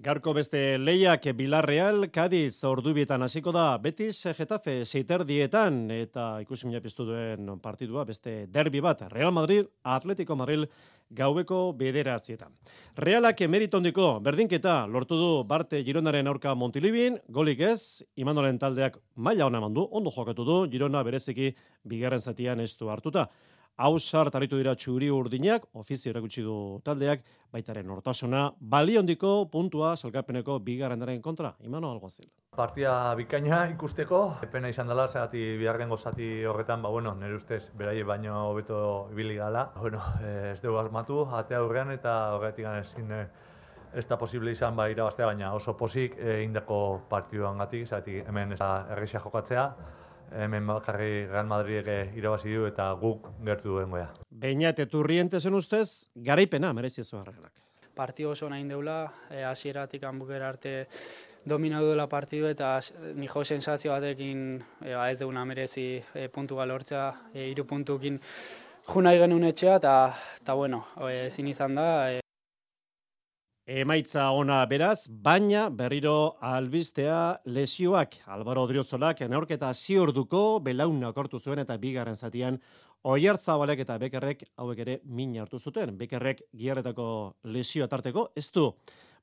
Garko 0.00 0.32
beste 0.32 0.78
lehiak 0.80 1.26
Villarreal, 1.36 2.06
Cadiz 2.08 2.64
ordubietan 2.64 3.20
hasiko 3.20 3.52
da, 3.52 3.76
Betis 3.76 4.22
Getafe 4.38 4.86
seiter 4.86 5.26
dietan, 5.28 5.82
eta 5.92 6.38
ikusi 6.40 6.64
mina 6.64 6.80
piztu 6.80 7.04
duen 7.04 7.50
partidua, 7.60 8.06
beste 8.08 8.46
derbi 8.48 8.80
bat, 8.80 9.04
Real 9.12 9.34
Madrid, 9.36 9.68
Atletico 9.84 10.32
Madrid, 10.34 10.64
gaueko 11.12 11.60
bederatzietan. 11.76 12.56
Realak 12.96 13.44
emeritondiko 13.44 14.14
berdinketa 14.24 14.86
lortu 14.88 15.20
du 15.20 15.30
Barte 15.44 15.84
Gironaren 15.84 16.32
aurka 16.32 16.54
Montilibin, 16.56 17.20
golik 17.28 17.60
ez, 17.68 18.00
imanolen 18.16 18.56
taldeak 18.58 18.96
maila 19.16 19.50
hona 19.50 19.60
mandu, 19.60 19.90
ondo 19.92 20.10
jokatu 20.16 20.48
du, 20.48 20.62
Girona 20.72 21.04
bereziki 21.04 21.52
bigarren 21.84 22.20
zatian 22.20 22.64
ez 22.64 22.72
du 22.80 22.88
hartuta. 22.88 23.28
Hausar 23.80 24.28
taritu 24.30 24.58
dira 24.60 24.74
txuri 24.76 25.08
urdinak, 25.10 25.64
ofizio 25.72 26.10
erakutsi 26.12 26.42
du 26.44 26.80
taldeak, 26.84 27.22
baitaren 27.52 27.88
hortasuna, 27.90 28.50
baliondiko 28.60 29.46
puntua 29.52 29.94
salkapeneko 29.96 30.58
bigarrendaren 30.60 31.22
kontra, 31.22 31.54
imano 31.64 31.90
alguazil. 31.90 32.28
Partia 32.56 32.92
bikaina 33.16 33.62
ikusteko, 33.72 34.20
epena 34.44 34.68
izan 34.68 34.92
dela, 34.92 35.06
zehati 35.08 35.56
biharren 35.60 35.88
gozati 35.88 36.44
horretan, 36.44 36.82
ba, 36.84 36.90
bueno, 36.92 37.14
nire 37.16 37.38
ustez, 37.40 37.62
berai 37.78 38.02
baino 38.04 38.50
hobeto 38.50 39.08
ibili 39.12 39.38
gala. 39.40 39.70
Bueno, 39.78 40.02
ez 40.52 40.60
dugu 40.60 40.76
asmatu, 40.82 41.24
atea 41.40 41.64
aurrean 41.64 41.90
eta 41.96 42.16
horretik 42.36 42.68
ezin 42.76 43.10
eh, 43.10 43.26
ez 43.94 44.06
da 44.08 44.16
posible 44.20 44.52
izan 44.52 44.76
ba 44.76 44.88
irabaztea, 44.88 45.26
baina 45.32 45.54
oso 45.54 45.74
posik 45.76 46.16
e, 46.18 46.42
indako 46.44 47.02
partioan 47.08 47.58
gatik, 47.58 47.88
hemen 48.28 48.52
ez 48.52 48.60
da 48.60 48.86
errexia 48.92 49.20
jokatzea, 49.20 49.66
hemen 50.36 50.66
bakarri 50.66 51.26
Real 51.26 51.46
Madrid 51.46 51.88
irabazi 52.16 52.54
du 52.54 52.66
eta 52.66 52.90
guk 53.00 53.28
gertu 53.44 53.76
duen 53.76 53.90
goia. 53.90 54.08
Beinat 54.30 54.78
eturriente 54.84 55.40
zen 55.40 55.54
ustez, 55.54 56.08
garaipena 56.14 56.72
merezi 56.72 57.04
zu 57.04 57.18
arreglak. 57.18 57.52
Partio 57.94 58.30
oso 58.30 58.48
nahi 58.48 58.64
deula, 58.64 59.04
e, 59.30 59.42
hasieratik 59.44 60.04
hanbukera 60.08 60.48
arte 60.48 60.86
dominatu 61.44 61.90
dela 61.90 62.06
partidu 62.08 62.48
eta 62.48 62.78
ni 63.14 63.28
jo 63.28 63.44
sensazio 63.44 63.92
batekin 63.92 64.62
e, 64.80 64.94
ba 64.94 65.10
ez 65.10 65.18
deuna 65.18 65.44
merezi 65.44 66.02
e, 66.14 66.28
puntu 66.28 66.56
galortzea, 66.56 67.12
e, 67.34 67.50
iru 67.50 67.66
puntukin 67.68 68.18
junai 68.88 69.18
genuen 69.18 69.44
etxea 69.50 69.76
eta 69.76 70.54
bueno, 70.54 70.86
e, 71.08 71.26
ezin 71.26 71.48
izan 71.48 71.74
da, 71.74 71.88
e, 72.10 72.21
Emaitza 73.72 74.26
ona 74.36 74.58
beraz, 74.68 75.06
baina 75.08 75.70
berriro 75.72 76.34
albistea 76.44 77.38
lesioak. 77.48 78.18
Albaro 78.34 78.66
Odriozolak 78.66 79.22
neorketa 79.32 79.70
ziorduko 79.72 80.58
belauna 80.60 81.08
kortu 81.16 81.40
zuen 81.40 81.62
eta 81.62 81.78
bigarren 81.80 82.18
zatian 82.18 82.58
Oiartzabalek 83.08 83.80
eta 83.86 83.96
Bekerrek 84.02 84.42
hauek 84.60 84.82
ere 84.84 84.98
min 85.06 85.32
hartu 85.40 85.58
zuten. 85.58 85.94
Bekerrek 85.96 86.42
giarretako 86.52 87.06
lesio 87.44 87.88
tarteko 87.88 88.26
ez 88.36 88.50
du 88.52 88.66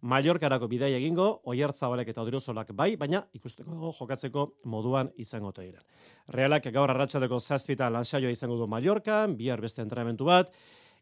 Mallorcarako 0.01 0.67
bidai 0.71 0.95
egingo, 0.97 1.29
Oiartzabalek 1.45 2.09
eta 2.09 2.25
Odriosolak 2.25 2.73
bai, 2.73 2.95
baina 2.97 3.21
ikusteko 3.37 3.93
jokatzeko 3.99 4.47
moduan 4.65 5.13
izango 5.17 5.53
diren. 5.59 5.85
Realak 6.33 6.71
gaur 6.73 6.89
arratsaldeko 6.89 7.37
7 7.37 7.77
lansaioa 7.93 8.33
izango 8.33 8.57
du 8.57 8.65
Mallorcan, 8.65 9.37
bihar 9.37 9.61
beste 9.61 9.85
entrenamendu 9.85 10.25
bat, 10.25 10.49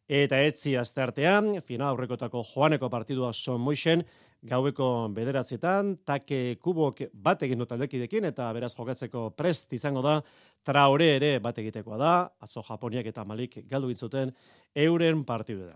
eta 0.07 0.39
etzi 0.47 0.75
asteartean, 0.79 1.57
final 1.67 1.91
aurrekotako 1.91 2.43
joaneko 2.53 2.89
partidua 2.89 3.33
son 3.33 3.61
moixen, 3.61 4.03
gaueko 4.47 5.07
bederatzietan, 5.11 5.95
take 6.05 6.57
kubok 6.61 7.01
bat 7.13 7.41
egin 7.43 7.59
dut 7.59 7.71
aldekidekin, 7.73 8.27
eta 8.29 8.51
beraz 8.53 8.73
jokatzeko 8.77 9.31
prest 9.35 9.73
izango 9.73 10.03
da, 10.05 10.19
traore 10.63 11.09
ere 11.15 11.31
bat 11.43 11.57
egitekoa 11.57 11.97
da, 11.97 12.13
atzo 12.39 12.63
Japoniak 12.63 13.09
eta 13.09 13.25
Malik 13.25 13.59
galdu 13.67 13.89
gitzuten, 13.91 14.31
euren 14.75 15.23
partidu 15.25 15.65
da. 15.65 15.75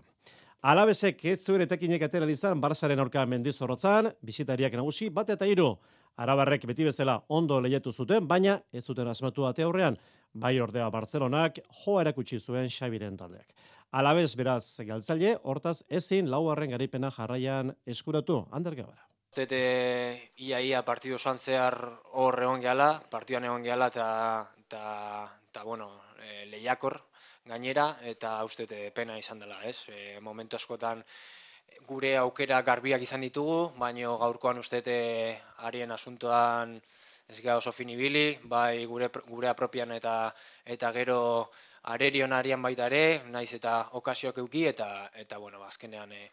Alabesek 0.62 1.24
ez 1.26 1.40
zuen 1.42 1.64
etekinek 1.64 2.04
atera 2.06 2.28
izan 2.30 2.60
Barsaren 2.62 3.00
aurka 3.02 3.24
mendizorrotzan, 3.26 4.12
bisitariak 4.22 4.76
nagusi, 4.78 5.10
bat 5.10 5.34
eta 5.34 5.46
hiru 5.46 5.74
Arabarrek 6.20 6.66
beti 6.68 6.84
bezala 6.84 7.16
ondo 7.32 7.58
lehiatu 7.60 7.92
zuten, 7.92 8.26
baina 8.28 8.58
ez 8.72 8.84
zuten 8.84 9.08
asmatu 9.08 9.46
ate 9.48 9.64
aurrean, 9.64 9.96
bai 10.34 10.58
ordea 10.60 10.88
Bartzelonak 10.90 11.58
jo 11.82 12.00
erakutsi 12.00 12.38
zuen 12.38 12.68
Xabiren 12.68 13.16
taldeak. 13.16 13.48
Alabez 13.92 14.36
beraz 14.40 14.80
galtzaile, 14.88 15.34
hortaz 15.44 15.82
ezin 15.92 16.30
laugarren 16.32 16.70
garipena 16.72 17.10
jarraian 17.12 17.74
eskuratu, 17.84 18.38
Ander 18.50 18.72
Gabara. 18.78 19.04
Tete 19.36 19.58
ia 20.46 20.60
ia 20.64 20.80
partidu 20.84 21.18
osoan 21.18 21.36
zehar 21.36 21.76
hor 22.22 22.40
egon 22.40 22.64
gehala, 22.64 22.86
partiduan 23.12 23.44
egon 23.44 23.66
gehala 23.66 23.90
eta, 23.92 24.06
eta, 24.64 24.84
eta 25.50 25.64
bueno, 25.68 25.90
e, 26.24 26.46
lehiakor 26.48 26.96
gainera, 27.44 27.98
eta 28.14 28.32
uste 28.48 28.66
pena 28.96 29.18
izan 29.20 29.44
dela, 29.44 29.58
ez? 29.68 29.84
E, 29.92 30.20
momentu 30.24 30.56
askotan 30.56 31.04
gure 31.86 32.14
aukera 32.16 32.62
garbiak 32.64 33.04
izan 33.04 33.20
ditugu, 33.28 33.74
baino 33.76 34.16
gaurkoan 34.24 34.62
uste 34.62 34.80
arien 35.68 35.92
asuntoan 35.92 36.78
ez 37.28 37.42
gara 37.42 37.58
oso 37.60 37.72
finibili, 37.72 38.38
bai 38.44 38.86
gure, 38.86 39.10
gure 39.28 39.48
apropian 39.48 39.92
eta, 39.92 40.32
eta 40.64 40.92
gero 40.96 41.20
arerion 41.82 42.32
arian 42.32 42.62
baita 42.62 42.86
ere, 42.86 43.22
naiz 43.30 43.52
eta 43.54 43.88
okasioak 43.98 44.38
euki, 44.38 44.66
eta, 44.70 45.10
eta 45.14 45.38
bueno, 45.38 45.58
ba, 45.58 45.68
azkenean 45.68 46.12
e, 46.12 46.28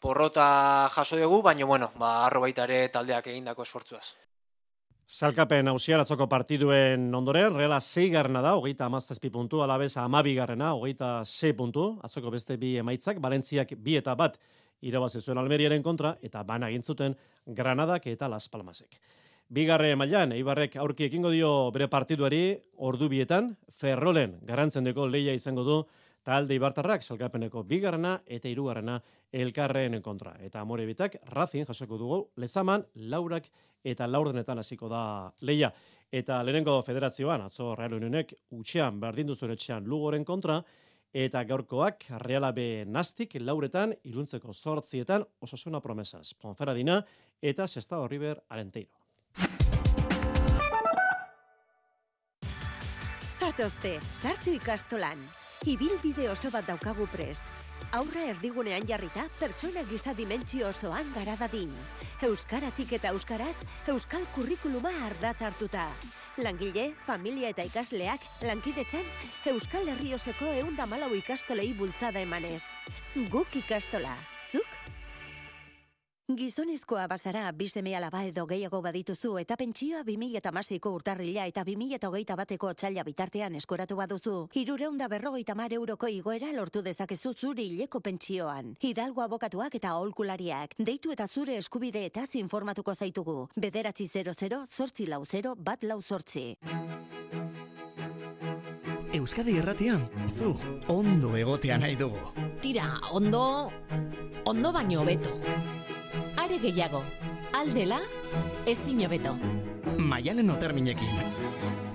porrota 0.00 0.88
jaso 0.94 1.18
dugu, 1.20 1.42
baina, 1.42 1.66
bueno, 1.66 1.90
ba, 1.98 2.26
arro 2.26 2.40
baita 2.40 2.64
ere 2.64 2.88
taldeak 2.88 3.26
egindako 3.32 3.62
esfortzuaz. 3.62 4.14
Salkapen 5.06 5.68
hausian 5.70 6.00
atzoko 6.02 6.26
partiduen 6.26 7.12
ondoren, 7.14 7.54
Reala 7.54 7.78
6 7.78 8.08
garrena 8.10 8.40
da, 8.42 8.56
hogeita 8.58 8.88
amazazpi 8.88 9.30
puntu, 9.30 9.60
alabez 9.62 9.92
amabi 10.02 10.34
garrena, 10.34 10.72
hogeita 10.74 11.20
6 11.24 11.52
puntu, 11.54 11.84
atzoko 12.02 12.32
beste 12.34 12.56
bi 12.56 12.74
emaitzak, 12.80 13.20
Valentziak 13.22 13.76
bi 13.78 13.94
eta 14.00 14.16
bat 14.18 14.40
irabazi 14.82 15.20
zuen 15.20 15.38
Almeriaren 15.38 15.82
kontra, 15.82 16.16
eta 16.22 16.42
bana 16.42 16.72
gintzuten 16.74 17.14
Granadak 17.46 18.08
eta 18.10 18.28
Las 18.28 18.48
Palmasek. 18.48 18.98
Bigarre 19.46 19.92
mailan 19.94 20.32
Eibarrek 20.34 20.72
aurki 20.82 21.04
ekingo 21.06 21.30
dio 21.30 21.70
bere 21.70 21.86
partiduari 21.86 22.56
ordu 22.82 23.06
bietan, 23.08 23.52
Ferrolen 23.78 24.40
garantzendeko 24.42 25.06
leia 25.06 25.34
izango 25.36 25.62
du 25.62 25.76
talde 26.26 26.56
Ibartarrak 26.56 27.04
salgapeneko 27.06 27.62
bigarrena 27.62 28.16
eta 28.26 28.48
hirugarrena 28.50 28.96
elkarren 29.30 30.00
kontra. 30.02 30.34
Eta 30.42 30.64
amore 30.64 30.86
bitak 30.86 31.20
Racing 31.30 31.68
jasoko 31.68 31.98
dugu 32.00 32.18
lezaman 32.42 32.82
laurak 33.12 33.46
eta 33.84 34.10
laurdenetan 34.10 34.58
hasiko 34.58 34.90
da 34.90 35.30
leia. 35.42 35.70
Eta 36.10 36.42
lehenengo 36.42 36.80
federazioan, 36.82 37.46
atzo 37.46 37.76
Real 37.76 37.94
Unionek 38.00 38.34
utxean 38.50 38.98
berdindu 38.98 39.36
zuen 39.36 39.54
etxean 39.54 39.86
lugoren 39.86 40.24
kontra, 40.24 40.58
eta 41.12 41.44
gaurkoak 41.44 42.08
Reala 42.26 42.50
B 42.50 42.84
nastik 42.84 43.38
lauretan, 43.38 43.94
iluntzeko 44.02 44.52
sortzietan, 44.52 45.22
osasuna 45.38 45.80
promesas. 45.80 46.34
Ponferadina 46.34 47.04
eta 47.40 47.68
Sestao 47.68 48.08
River 48.08 48.42
Arenteiro. 48.48 49.05
Zatozte, 53.46 54.00
sartu 54.10 54.50
ikastolan. 54.56 55.20
Ibil 55.70 55.92
bide 56.02 56.24
oso 56.32 56.50
bat 56.50 56.66
daukagu 56.66 57.04
prest. 57.12 57.44
Aurra 57.94 58.24
erdigunean 58.32 58.82
jarrita, 58.88 59.28
pertsona 59.38 59.84
giza 59.86 60.16
dimentsio 60.18 60.66
osoan 60.72 61.12
gara 61.14 61.36
dadin. 61.38 61.70
Euskaratik 62.26 62.96
eta 62.98 63.14
euskaraz, 63.14 63.54
euskal 63.94 64.26
kurrikuluma 64.34 64.90
ardatz 65.06 65.46
hartuta. 65.46 65.86
Langile, 66.42 66.88
familia 67.06 67.54
eta 67.54 67.70
ikasleak, 67.70 68.26
lankidetzen, 68.42 69.06
euskal 69.54 69.86
herrioseko 69.94 70.50
eundamalau 70.64 71.14
ikastolei 71.14 71.70
bultzada 71.78 72.26
emanez. 72.26 72.64
Guk 73.30 73.54
ikastola, 73.62 74.16
Gizonezkoa 76.26 77.04
bazara, 77.06 77.52
bizeme 77.54 77.92
alaba 77.94 78.24
edo 78.26 78.48
gehiago 78.50 78.80
badituzu 78.82 79.36
eta 79.38 79.54
pentsioa 79.56 80.00
2008ko 80.02 80.90
urtarrila 80.90 81.44
eta 81.46 81.62
2008 81.62 82.34
bateko 82.40 82.72
txaila 82.74 83.04
bitartean 83.06 83.54
eskoratu 83.54 83.94
baduzu. 83.94 84.32
Hirureunda 84.58 85.06
berrogeita 85.06 85.54
mar 85.54 85.70
euroko 85.72 86.10
igoera 86.10 86.50
lortu 86.56 86.82
dezakezu 86.82 87.32
zuri 87.32 87.68
hileko 87.68 88.00
pentsioan. 88.00 88.74
Hidalgo 88.82 89.22
abokatuak 89.22 89.78
eta 89.78 89.92
aholkulariak. 89.94 90.74
Deitu 90.80 91.14
eta 91.14 91.28
zure 91.28 91.56
eskubide 91.60 92.04
eta 92.04 92.26
informatuko 92.34 92.96
zaitugu. 92.96 93.48
Bederatzi 93.54 94.08
00, 94.08 94.66
zortzi 94.66 95.06
lau 95.06 95.24
0, 95.24 95.54
bat 95.54 95.84
lau 95.84 96.02
zortzi. 96.02 96.56
Euskadi 99.14 99.58
erratian, 99.58 100.02
zu, 100.26 100.58
ondo 100.88 101.36
egotea 101.36 101.78
nahi 101.78 101.94
dugu. 101.94 102.18
Tira, 102.60 102.98
ondo, 103.12 103.70
ondo 104.44 104.72
baino 104.72 105.04
beto 105.04 105.38
are 106.46 106.58
gehiago. 106.62 107.02
Aldela, 107.58 107.98
ezin 108.70 109.00
hobeto. 109.06 109.32
Maialen 109.98 110.50
oterminekin. 110.50 111.16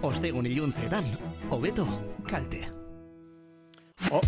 Ostegun 0.04 0.46
iluntzeetan, 0.50 1.06
hobeto 1.56 1.86
kalte. 2.28 2.66
Oh. 4.12 4.24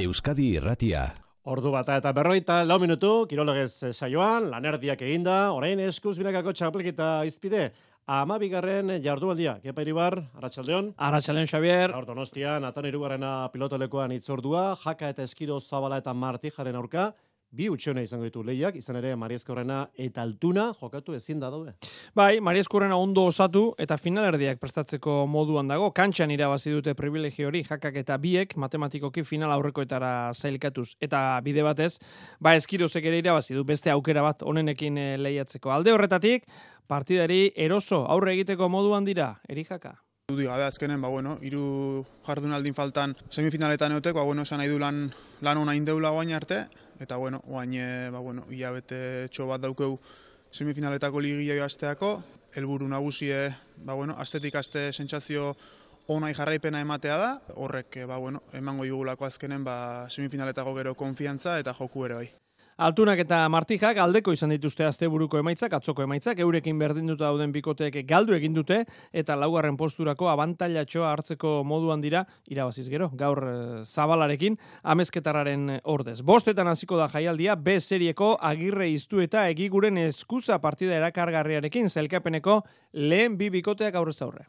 Euskadi 0.00 0.54
Erratia. 0.56 1.04
Ordu 1.44 1.74
bata 1.74 1.98
eta 2.00 2.12
berroita, 2.16 2.62
lau 2.64 2.78
minutu, 2.80 3.26
kirologez 3.28 3.92
saioan, 3.92 4.48
lanerdiak 4.50 5.02
eginda, 5.04 5.52
orain 5.52 5.82
eskuz 5.84 6.16
binakako 6.16 6.54
txapelketa 6.56 7.10
izpide, 7.28 7.72
Ama 8.04 8.36
bigarren 8.36 8.90
jardualdia, 9.00 9.54
kepa 9.64 9.80
iribar, 9.80 10.18
Arratxaldeon. 10.36 10.90
Arratxaldeon, 11.00 11.46
Xavier. 11.48 11.88
Gaur 11.88 12.04
donostian, 12.04 12.66
atan 12.68 12.84
irugarrena 12.84 13.48
pilotolekoan 13.48 14.12
itzordua, 14.12 14.74
jaka 14.82 15.08
eta 15.14 15.24
eskiro 15.24 15.56
zabala 15.56 16.02
eta 16.02 16.12
martijaren 16.12 16.76
aurka, 16.76 17.14
bi 17.54 17.68
utxona 17.70 18.02
izango 18.02 18.26
ditu 18.26 18.42
lehiak, 18.44 18.76
izan 18.76 18.98
ere 19.00 19.14
Mariezkorrena 19.16 19.84
eta 20.06 20.22
Altuna 20.22 20.66
jokatu 20.80 21.14
ezin 21.14 21.40
da 21.40 21.50
daude. 21.52 21.74
Bai, 22.16 22.40
Mariezkorrena 22.44 22.98
ondo 23.00 23.26
osatu 23.30 23.64
eta 23.78 23.98
finalerdiak 24.00 24.60
prestatzeko 24.62 25.24
moduan 25.30 25.70
dago. 25.70 25.90
Kantxan 25.94 26.34
irabazi 26.34 26.74
dute 26.74 26.94
privilegio 26.98 27.48
hori 27.48 27.64
jakak 27.64 27.96
eta 28.02 28.18
biek 28.18 28.56
matematikoki 28.60 29.24
final 29.24 29.54
aurrekoetara 29.54 30.32
zailkatuz. 30.34 30.94
Eta 31.00 31.24
bide 31.44 31.62
batez, 31.66 31.98
ba 32.40 32.54
eskirozek 32.58 33.04
ere 33.10 33.22
irabazi 33.22 33.54
du 33.54 33.64
beste 33.64 33.92
aukera 33.94 34.22
bat 34.26 34.42
onenekin 34.42 34.98
eh, 34.98 35.10
lehiatzeko. 35.18 35.70
Alde 35.74 35.94
horretatik, 35.94 36.48
partidari 36.86 37.52
eroso 37.56 38.04
aurre 38.10 38.34
egiteko 38.34 38.68
moduan 38.68 39.06
dira, 39.06 39.34
eri 39.48 39.64
jaka. 39.64 39.98
Dudi 40.28 40.46
gabe 40.48 40.64
azkenen, 40.64 41.02
ba 41.04 41.10
bueno, 41.12 41.34
hiru 41.44 42.02
jardunaldin 42.24 42.72
faltan 42.72 43.12
semifinaletan 43.28 43.92
euteko, 43.92 44.22
ba 44.22 44.24
bueno, 44.24 44.46
esan 44.48 44.62
nahi 44.62 44.70
du 44.72 44.78
lan, 44.80 45.10
lan 45.44 45.58
ona 45.60 45.74
indeula 45.76 46.14
guain 46.16 46.32
arte, 46.32 46.62
eta 47.00 47.16
bueno, 47.16 47.40
guain, 47.46 47.74
e, 47.74 48.10
ba 48.10 48.18
bueno, 48.18 48.44
ia 48.50 48.70
bete 48.70 49.28
txo 49.30 49.48
bat 49.48 49.62
daukeu 49.62 49.98
semifinaletako 50.54 51.20
ligioi 51.20 51.60
asteako, 51.60 52.22
helburu 52.54 52.88
nagusie, 52.88 53.48
ba 53.76 53.94
bueno, 53.94 54.14
astetik 54.18 54.54
aste 54.54 54.92
sentsazio 54.92 55.54
onai 56.06 56.34
jarraipena 56.34 56.80
ematea 56.84 57.16
da, 57.18 57.32
horrek, 57.56 58.04
ba 58.06 58.18
bueno, 58.18 58.42
emango 58.52 58.84
igulako 58.84 59.26
azkenen, 59.26 59.64
ba 59.64 60.06
semifinaletako 60.08 60.74
gero 60.78 60.94
konfiantza 60.94 61.58
eta 61.58 61.74
joku 61.74 62.06
ere 62.06 62.22
bai. 62.22 62.32
Altunak 62.74 63.20
eta 63.22 63.44
Martijak 63.54 64.00
aldeko 64.02 64.32
izan 64.34 64.50
dituzte 64.50 64.82
asteburuko 64.82 65.38
emaitzak, 65.38 65.76
atzoko 65.76 66.02
emaitzak, 66.02 66.40
eurekin 66.42 66.78
berdinduta 66.80 67.28
dauden 67.28 67.52
bikoteek 67.54 68.00
galdu 68.08 68.34
egin 68.34 68.54
dute 68.56 68.80
eta 69.14 69.36
laugarren 69.38 69.76
posturako 69.78 70.26
abantailatxoa 70.32 71.12
hartzeko 71.12 71.52
moduan 71.62 72.02
dira 72.02 72.24
irabaziz 72.50 72.88
gero, 72.90 73.12
gaur 73.14 73.38
e, 73.46 73.52
zabalarekin 73.86 74.58
amezketarraren 74.82 75.76
ordez. 75.84 76.18
Bostetan 76.26 76.66
hasiko 76.66 76.98
da 76.98 77.06
jaialdia, 77.12 77.54
B 77.54 77.78
serieko 77.78 78.32
agirre 78.42 78.88
iztu 78.90 79.22
eta 79.22 79.46
egiguren 79.52 80.00
eskuza 80.08 80.58
partida 80.58 80.96
erakargarriarekin 80.98 81.86
zelkapeneko 81.88 82.64
lehen 82.94 83.38
bi 83.38 83.52
bikoteak 83.54 83.94
aurrez 83.94 84.18
aurre. 84.26 84.48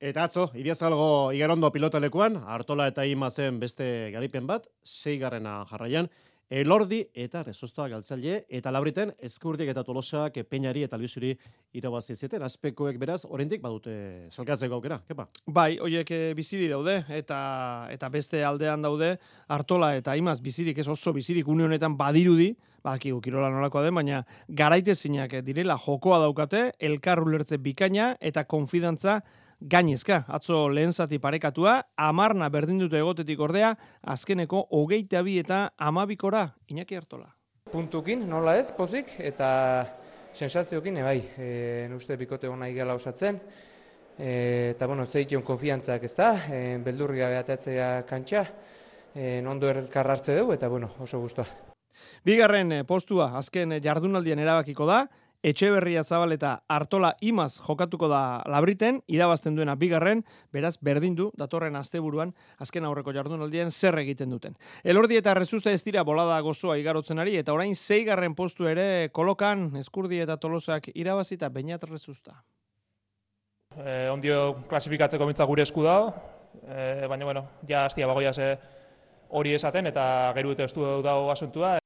Eta 0.00 0.24
atzo, 0.28 0.46
iriazalgo 0.54 1.32
igarondo 1.34 1.68
pilotalekuan, 1.74 2.36
hartola 2.46 2.86
eta 2.88 3.04
imazen 3.04 3.58
beste 3.60 4.12
garipen 4.14 4.46
bat, 4.46 4.64
zeigarrena 4.86 5.58
jarraian, 5.68 6.08
Elordi 6.48 7.02
eta 7.12 7.42
Rezostoa 7.44 7.90
galtzaile 7.92 8.38
eta 8.48 8.70
Labriten 8.72 9.10
Eskurdik 9.20 9.68
eta 9.68 9.82
Tolosak 9.84 10.38
Peñari 10.48 10.80
eta 10.86 10.96
Luisuri 10.96 11.34
irabazi 11.76 12.14
zieten. 12.16 12.42
Aspekoek 12.42 12.96
beraz 12.98 13.26
oraindik 13.28 13.60
badute 13.60 14.28
salgatzeko 14.30 14.78
aukera. 14.78 15.02
Kepa. 15.06 15.26
Bai, 15.44 15.76
hoiek 15.76 16.10
eh, 16.10 16.32
biziri 16.34 16.70
daude 16.72 17.02
eta 17.12 17.40
eta 17.92 18.08
beste 18.08 18.40
aldean 18.44 18.80
daude 18.82 19.18
Artola 19.48 19.92
eta 19.98 20.16
Imaz 20.16 20.40
bizirik 20.40 20.78
ez 20.78 20.88
oso 20.88 21.12
bizirik 21.12 21.48
une 21.48 21.66
honetan 21.66 21.98
badirudi, 21.98 22.54
badakigu 22.82 23.20
kirola 23.20 23.50
nolakoa 23.52 23.82
den, 23.84 23.94
baina 24.00 24.22
garaitezinak 24.48 25.42
direla 25.44 25.76
jokoa 25.76 26.22
daukate, 26.24 26.70
elkar 26.80 27.20
ulertze 27.20 27.58
bikaina 27.60 28.14
eta 28.20 28.46
konfidantza 28.48 29.20
gainezka. 29.60 30.24
Atzo 30.28 30.68
lehen 30.68 30.92
zati 30.92 31.18
parekatua, 31.18 31.82
amarna 31.96 32.48
berdin 32.48 32.78
dute 32.78 32.98
egotetik 32.98 33.40
ordea, 33.40 33.74
azkeneko 34.02 34.66
hogeita 34.70 35.22
bi 35.22 35.38
eta 35.38 35.72
amabikora, 35.76 36.54
Iñaki 36.68 36.96
Artola. 36.96 37.34
puntukin, 37.68 38.22
nola 38.28 38.56
ez, 38.56 38.72
pozik, 38.72 39.10
eta 39.18 39.86
sensaziokin, 40.32 41.02
bai, 41.04 41.18
e, 41.36 41.90
uste 41.92 42.16
bikote 42.16 42.48
hona 42.48 42.68
igela 42.68 42.94
osatzen, 42.94 43.42
e, 44.16 44.72
eta, 44.72 44.86
bueno, 44.86 45.04
zeition 45.04 45.42
konfiantzak 45.42 46.08
ez 46.08 46.14
da, 46.16 46.32
e, 46.48 46.78
beldurria 46.80 47.28
behatetzea 47.28 48.06
kantxa, 48.08 48.46
e, 49.14 49.42
nondo 49.44 49.68
erkar 49.68 50.08
hartze 50.08 50.38
dugu, 50.38 50.54
eta, 50.56 50.68
bueno, 50.68 50.88
oso 50.98 51.20
guztua. 51.20 51.44
Bigarren 52.26 52.72
eh, 52.72 52.84
postua 52.84 53.32
azken 53.38 53.76
eh, 53.76 53.80
jardunaldian 53.84 54.42
erabakiko 54.42 54.86
da, 54.88 55.04
Etxeberria 55.42 56.02
Zabal 56.02 56.32
eta 56.34 56.64
Artola 56.66 57.12
Imaz 57.22 57.60
jokatuko 57.62 58.08
da 58.10 58.42
Labriten, 58.50 59.02
irabazten 59.06 59.54
duena 59.54 59.76
bigarren, 59.78 60.24
beraz 60.52 60.74
berdin 60.82 61.14
du 61.14 61.28
datorren 61.38 61.78
asteburuan 61.78 62.32
azken 62.58 62.84
aurreko 62.88 63.14
jardunaldian 63.14 63.70
zer 63.70 64.00
egiten 64.02 64.34
duten. 64.34 64.56
Elordi 64.82 65.20
eta 65.20 65.36
Rezusta 65.38 65.70
ez 65.70 65.84
dira 65.86 66.02
bolada 66.02 66.40
gozoa 66.42 66.76
igarotzen 66.82 67.22
ari 67.22 67.36
eta 67.38 67.54
orain 67.54 67.76
zeigarren 67.76 68.34
postu 68.34 68.66
ere 68.66 69.10
kolokan 69.14 69.70
Eskurdi 69.78 70.18
eta 70.18 70.36
Tolosak 70.42 70.90
irabazita 70.94 71.48
Beñat 71.54 71.86
Rezusta. 71.86 72.42
Eh, 73.78 74.08
ondio 74.10 74.64
klasifikatzeko 74.68 75.26
mintza 75.26 75.46
gure 75.46 75.62
esku 75.62 75.84
dago, 75.86 76.14
eh, 76.66 77.06
baina 77.06 77.24
bueno, 77.24 77.46
ja 77.68 77.84
hastia 77.84 78.06
bagoia 78.10 78.32
ze 78.32 78.56
hori 79.28 79.54
esaten 79.54 79.86
eta 79.86 80.32
geru 80.34 80.56
eta 80.56 80.64
estu 80.64 80.82
dago 81.02 81.30
asuntua. 81.30 81.78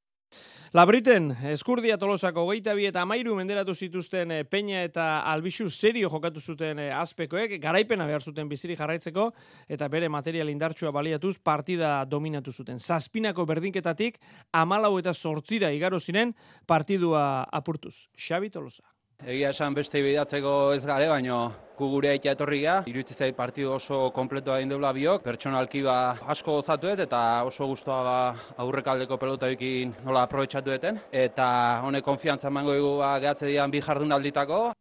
Labriten, 0.73 1.35
Eskurdia 1.53 1.99
Tolosako 2.01 2.47
geita 2.49 2.73
bi 2.73 2.87
eta 2.89 3.03
amairu 3.05 3.35
menderatu 3.37 3.75
zituzten 3.77 4.31
eh, 4.33 4.39
Peña 4.49 4.79
eta 4.87 5.19
Albixu 5.29 5.67
serio 5.69 6.09
jokatu 6.09 6.41
zuten 6.41 6.79
eh, 6.81 6.87
azpekoek, 6.97 7.59
garaipena 7.61 8.07
behar 8.09 8.25
zuten 8.25 8.49
biziri 8.49 8.79
jarraitzeko, 8.79 9.27
eta 9.69 9.91
bere 9.93 10.09
material 10.09 10.49
indartsua 10.49 10.95
baliatuz 10.97 11.35
partida 11.45 11.93
dominatu 12.09 12.57
zuten. 12.57 12.81
Zazpinako 12.81 13.45
berdinketatik, 13.53 14.17
amalau 14.63 14.95
eta 14.97 15.13
sortzira 15.13 15.75
igaro 15.77 16.01
ziren 16.01 16.33
partidua 16.65 17.45
apurtuz. 17.53 18.09
Xabi 18.17 18.49
Tolosa. 18.49 18.92
Egia 19.23 19.53
esan 19.55 19.71
beste 19.71 20.01
bidatzeko 20.03 20.73
ez 20.75 20.83
gare, 20.83 21.07
baino 21.07 21.37
gu 21.79 21.87
gure 21.93 22.09
aitea 22.11 22.33
etorri 22.35 22.59
geha. 22.65 22.81
Iruditzen 22.91 23.21
zait 23.21 23.37
partidu 23.37 23.71
oso 23.77 24.09
kompletua 24.15 24.57
egin 24.59 24.73
deula 24.73 24.91
biok. 24.93 25.23
Pertsonalki 25.23 25.85
ba 25.87 26.17
asko 26.35 26.57
gozatuet 26.57 27.05
eta 27.05 27.21
oso 27.47 27.69
gustoa 27.71 28.01
ba 28.03 28.17
aurrekaldeko 28.65 29.19
pelotaekin 29.23 29.93
nola 30.03 30.25
aprobetxatu 30.27 30.75
eten. 30.75 30.99
Eta 31.13 31.47
honek 31.87 32.03
konfiantza 32.05 32.51
emango 32.51 32.75
dugu 32.75 32.97
ba 32.99 33.13
gehatze 33.23 33.47
dian 33.47 33.71
bi 33.71 33.81
jardunalditako. 33.81 34.73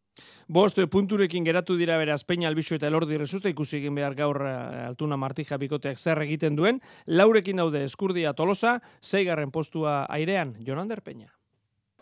Bost 0.48 0.82
punturekin 0.92 1.46
geratu 1.46 1.78
dira 1.78 2.00
beraz 2.02 2.24
Peña 2.26 2.50
Albixu 2.50 2.76
eta 2.76 2.90
Elordi 2.90 3.20
Resusta 3.22 3.50
ikusi 3.50 3.78
egin 3.78 3.96
behar 3.96 4.16
gaur 4.18 4.42
eh, 4.42 4.88
Altuna 4.88 5.18
Martija 5.22 5.58
bikoteak 5.62 6.02
zer 6.02 6.22
egiten 6.26 6.58
duen. 6.58 6.82
Laurekin 7.06 7.62
daude 7.62 7.86
Eskurdia 7.86 8.34
Tolosa, 8.34 8.80
zeigarren 9.02 9.52
postua 9.52 10.08
airean 10.10 10.58
Jonander 10.66 11.06
Peña. 11.06 11.30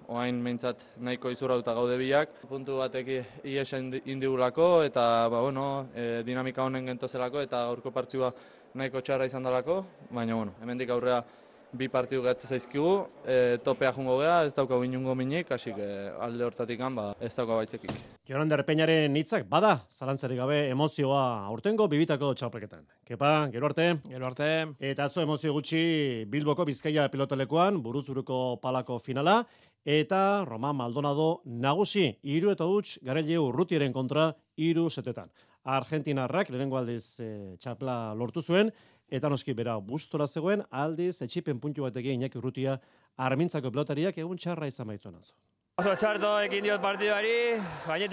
Oain 0.09 0.39
meintzat 0.43 0.81
nahiko 1.05 1.31
izurratuta 1.33 1.75
gaude 1.77 1.97
biak. 2.01 2.33
Puntu 2.49 2.79
batek 2.81 3.11
ies 3.43 3.67
indigulako 3.79 4.69
eta 4.87 5.03
ba, 5.29 5.41
bueno, 5.45 5.65
e, 5.95 6.23
dinamika 6.25 6.65
honen 6.65 6.89
gentozelako 6.89 7.43
eta 7.45 7.65
gaurko 7.69 7.93
partidua 7.93 8.33
nahiko 8.73 9.01
txarra 9.01 9.29
izan 9.29 9.45
dalako, 9.45 9.83
baina 10.13 10.35
bueno, 10.35 10.55
hemendik 10.61 10.89
aurrea 10.93 11.23
bi 11.71 11.87
partidu 11.89 12.23
gatze 12.25 12.47
zaizkigu, 12.47 12.93
e, 13.25 13.57
topea 13.63 13.91
jungo 13.93 14.17
gea, 14.21 14.39
ez 14.47 14.53
daukagu 14.55 14.83
inungo 14.87 15.13
minik, 15.15 15.51
hasi 15.51 15.73
alde 16.19 16.45
hortatik 16.45 16.79
ba, 16.95 17.13
ez 17.21 17.33
daukagu 17.35 17.59
baitzekik. 17.59 17.91
Jonander 18.29 18.63
Peñaren 18.65 19.15
hitzak 19.15 19.45
bada, 19.49 19.85
zalantzari 19.89 20.35
gabe 20.37 20.69
emozioa 20.69 21.45
aurtengo 21.49 21.87
bibitako 21.87 22.33
txapelketan. 22.33 22.85
Kepa, 23.05 23.49
gero 23.51 23.65
arte. 23.65 23.99
Gero 24.05 24.25
arte. 24.25 24.49
Eta 24.79 25.05
atzo 25.05 25.21
emozio 25.21 25.53
gutxi 25.53 26.25
Bilboko 26.29 26.65
Bizkaia 26.65 27.07
pilotalekoan, 27.09 27.81
buruzuruko 27.81 28.59
palako 28.61 28.99
finala, 28.99 29.43
eta 29.85 30.45
Roman 30.45 30.75
Maldonado 30.75 31.41
nagusi 31.45 32.11
hiru 32.23 32.51
eta 32.51 32.65
huts 32.65 32.99
garaile 33.03 33.39
urrutiaren 33.39 33.93
kontra 33.93 34.33
hiru 34.57 34.89
setetan. 34.89 35.29
Argentinarrak 35.63 36.49
lehenengo 36.49 36.77
aldiz 36.77 37.19
e, 37.19 37.55
txapla 37.59 38.13
lortu 38.15 38.41
zuen, 38.41 38.71
eta 39.09 39.29
noski 39.29 39.53
bera 39.53 39.77
bustora 39.77 40.27
zegoen, 40.27 40.63
aldiz 40.69 41.21
etxipen 41.21 41.59
puntu 41.59 41.83
batekin 41.83 42.19
Iñaki 42.19 42.37
Urrutia 42.37 42.79
armintzako 43.17 43.71
pelotariak 43.71 44.17
egun 44.17 44.37
txarra 44.37 44.67
izan 44.67 44.87
baitzuen 44.87 45.15
atzo. 45.15 45.33
Oso 45.79 45.95
txarto 45.95 46.33
ekin 46.43 46.63
diot 46.63 46.81
partiduari, 46.81 47.55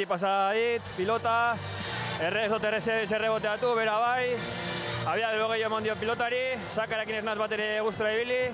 pasa 0.07 0.53
dit, 0.55 0.83
pilota, 0.97 1.57
erre 2.23 2.47
ez 2.47 2.51
dut 2.53 2.65
erre 2.65 3.29
boteatu, 3.29 3.75
bera 3.75 3.99
bai, 3.99 4.37
abia 5.07 5.33
dugu 5.35 5.53
gehiago 5.53 5.79
eman 5.79 5.99
pilotari, 5.99 6.45
sakarakin 6.75 7.17
ez 7.17 7.25
naz 7.25 7.39
bat 7.39 7.53
ere 7.53 7.81
guztura 7.83 8.13
ibili, 8.15 8.51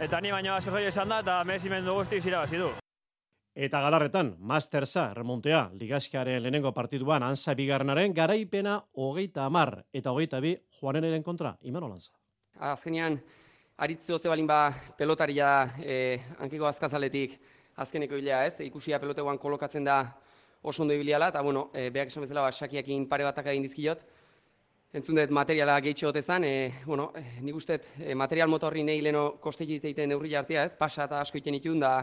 eta 0.00 0.20
ni 0.20 0.30
baino 0.32 0.54
asko 0.54 0.70
zoio 0.70 0.88
izan 0.88 1.08
da, 1.08 1.20
eta 1.20 1.42
merezimendu 1.44 1.94
guzti 1.94 2.20
irabazi 2.22 2.58
du. 2.60 2.70
Eta 3.52 3.82
galarretan, 3.84 4.32
Mastersa, 4.38 5.10
remontea, 5.12 5.66
ligaskiaren 5.76 6.40
lehenengo 6.42 6.72
partiduan, 6.72 7.22
ansa 7.22 7.52
bigarrenaren 7.54 8.14
garaipena 8.16 8.78
hogeita 8.94 9.44
amar, 9.44 9.82
eta 9.92 10.12
hogeita 10.12 10.40
bi, 10.40 10.54
joaneneren 10.80 11.22
kontra, 11.22 11.52
iman 11.68 11.84
olanza. 11.90 12.12
Azkenean, 12.56 13.18
aritze 13.76 14.14
oze 14.16 14.30
balin 14.32 14.46
ba 14.46 14.72
pelotaria 14.96 15.50
e, 15.82 16.20
hankiko 16.38 16.66
azkazaletik 16.70 17.36
azkeneko 17.76 18.16
hilea 18.16 18.46
ez, 18.46 18.54
ikusia 18.64 19.00
peloteguan 19.00 19.38
kolokatzen 19.38 19.84
da 19.84 20.00
oso 20.62 20.82
ondo 20.82 20.94
ibiliala, 20.94 21.28
eta 21.28 21.42
bueno, 21.42 21.70
e, 21.74 21.90
behak 21.90 22.08
esan 22.08 22.24
bezala, 22.24 22.46
ba, 22.46 22.52
sakiakin 22.52 23.08
pare 23.10 23.28
batak 23.28 23.52
egin 23.52 23.68
dizkiot, 23.68 24.06
entzun 24.92 25.16
dut 25.16 25.30
materiala 25.32 25.78
gehitxe 25.80 26.06
hotezan, 26.06 26.44
e, 26.44 26.72
bueno, 26.84 27.10
e, 27.16 27.40
nik 27.40 27.56
uste 27.56 27.78
e, 27.98 28.14
material 28.14 28.50
motorri 28.52 28.84
nahi 28.84 29.00
leno 29.00 29.38
koste 29.40 29.64
egiten 29.64 30.08
neurri 30.08 30.30
jartzea 30.34 30.64
ez, 30.68 30.74
pasa 30.76 31.06
eta 31.08 31.20
asko 31.20 31.40
iten 31.40 31.56
itun 31.56 31.80
da, 31.80 31.94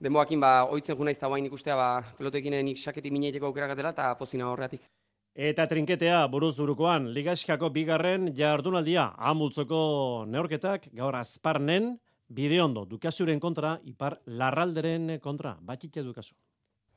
demoakin 0.00 0.40
ba, 0.40 0.52
oitzen 0.72 0.96
juna 0.96 1.12
izta 1.12 1.28
guain 1.28 1.44
ikustea, 1.46 1.76
ba, 1.76 1.88
pelotekin 2.18 2.56
nik 2.64 2.80
saketi 2.80 3.12
mineiteko 3.12 3.50
aukeragatela 3.50 3.92
eta 3.92 4.14
pozina 4.20 4.48
horreatik. 4.48 4.88
Eta 5.34 5.66
trinketea 5.66 6.22
buruz 6.30 6.54
durukoan, 6.56 7.10
ligaskako 7.12 7.68
bigarren 7.74 8.28
jardunaldia 8.36 9.08
amultzoko 9.18 10.24
neorketak, 10.30 10.88
gaur 10.94 11.16
azparnen, 11.18 11.96
bideondo, 12.30 12.84
dukasuren 12.86 13.40
kontra, 13.42 13.76
ipar 13.84 14.20
larralderen 14.26 15.18
kontra, 15.20 15.56
batxitxe 15.60 16.06
dukasu. 16.06 16.34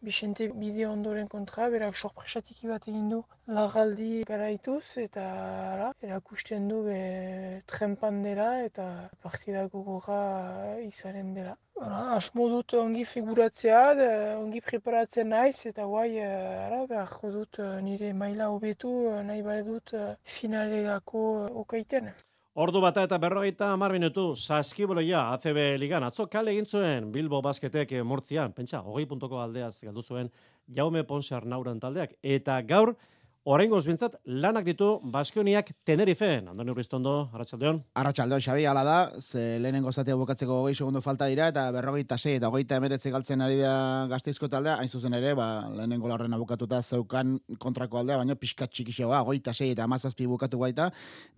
Bixente 0.06 0.48
bideo 0.62 0.92
ondoren 0.92 1.28
kontra, 1.28 1.70
berak 1.74 1.96
sorpresatik 1.96 2.60
bat 2.72 2.84
egin 2.92 3.10
du 3.10 3.22
lagaldi 3.58 4.24
garaituz 4.30 4.98
eta 5.04 5.24
ara, 5.74 5.88
erakusten 6.08 6.68
du 6.72 6.82
be, 6.88 6.98
trempan 7.74 8.20
dela 8.26 8.50
eta 8.66 8.86
partidako 9.24 9.82
gora 9.88 10.20
izaren 10.84 11.34
dela. 11.38 11.56
Ara, 11.86 12.04
asmo 12.18 12.48
dut 12.54 12.74
ongi 12.84 13.06
figuratzea, 13.14 13.82
de, 14.02 14.10
ongi 14.44 14.62
preparatzen 14.70 15.34
naiz 15.34 15.66
eta 15.72 15.90
guai 15.92 16.10
ara, 16.28 16.84
behar 16.94 17.34
dut 17.40 17.60
eh, 17.66 17.74
nire 17.90 18.14
maila 18.22 18.54
hobetu 18.54 18.94
eh, 19.12 19.20
nahi 19.32 19.44
bare 19.50 19.68
dut 19.72 19.94
eh, 19.94 20.16
finalerako 20.38 21.28
okaiten. 21.66 22.14
Ordu 22.58 22.80
bata 22.82 23.04
eta 23.06 23.20
berrogeita 23.22 23.68
amar 23.70 23.92
minutu 23.94 24.32
saskiboloia 24.34 25.20
ACB 25.36 25.60
ligan. 25.78 26.02
Atzo 26.08 26.24
kale 26.26 26.56
egin 26.56 26.66
zuen 26.66 27.12
Bilbo 27.14 27.38
basketek 27.46 27.92
mortzian. 28.02 28.50
Pentsa, 28.56 28.80
hogei 28.82 29.06
puntoko 29.06 29.38
aldeaz 29.38 29.84
galdu 29.86 30.02
zuen 30.02 30.32
Jaume 30.74 31.04
Ponsar 31.06 31.46
nauran 31.46 31.78
taldeak. 31.78 32.16
Eta 32.24 32.56
gaur, 32.66 32.96
Oraingoz 33.48 33.86
bintzat, 33.88 34.18
lanak 34.28 34.66
ditu 34.68 34.88
Baskioniak 35.08 35.70
Tenerifeen. 35.88 36.50
Andoni 36.52 36.74
Urriztondo, 36.74 37.30
Arratxaldeon. 37.32 37.78
Arratxaldeon, 37.96 38.42
Xabi, 38.44 38.66
ala 38.68 38.82
da, 38.84 38.96
ze 39.22 39.40
lehenengo 39.64 39.94
zatea 39.94 40.18
bukatzeko 40.20 40.58
hogei 40.66 40.74
segundo 40.76 41.00
falta 41.02 41.30
dira, 41.32 41.46
eta 41.54 41.64
berrogeita 41.72 42.18
sei 42.18 42.34
eta 42.42 42.50
hogeita 42.52 42.76
emeretze 42.82 43.08
galtzen 43.14 43.40
ari 43.46 43.56
da 43.62 43.72
gazteizko 44.12 44.50
taldea, 44.52 44.74
hain 44.82 44.92
zuzen 44.92 45.16
ere, 45.16 45.32
ba, 45.40 45.46
lehenengo 45.78 46.12
larren 46.12 46.36
abukatuta 46.36 46.82
zeukan 46.82 47.38
kontrako 47.58 48.02
aldea, 48.02 48.18
baina 48.20 48.36
pixka 48.36 48.68
txikixegoa, 48.68 49.22
hogeita 49.24 49.54
sei 49.56 49.70
eta 49.72 49.88
amazazpi 49.88 50.28
bukatu 50.28 50.60
baita, 50.60 50.90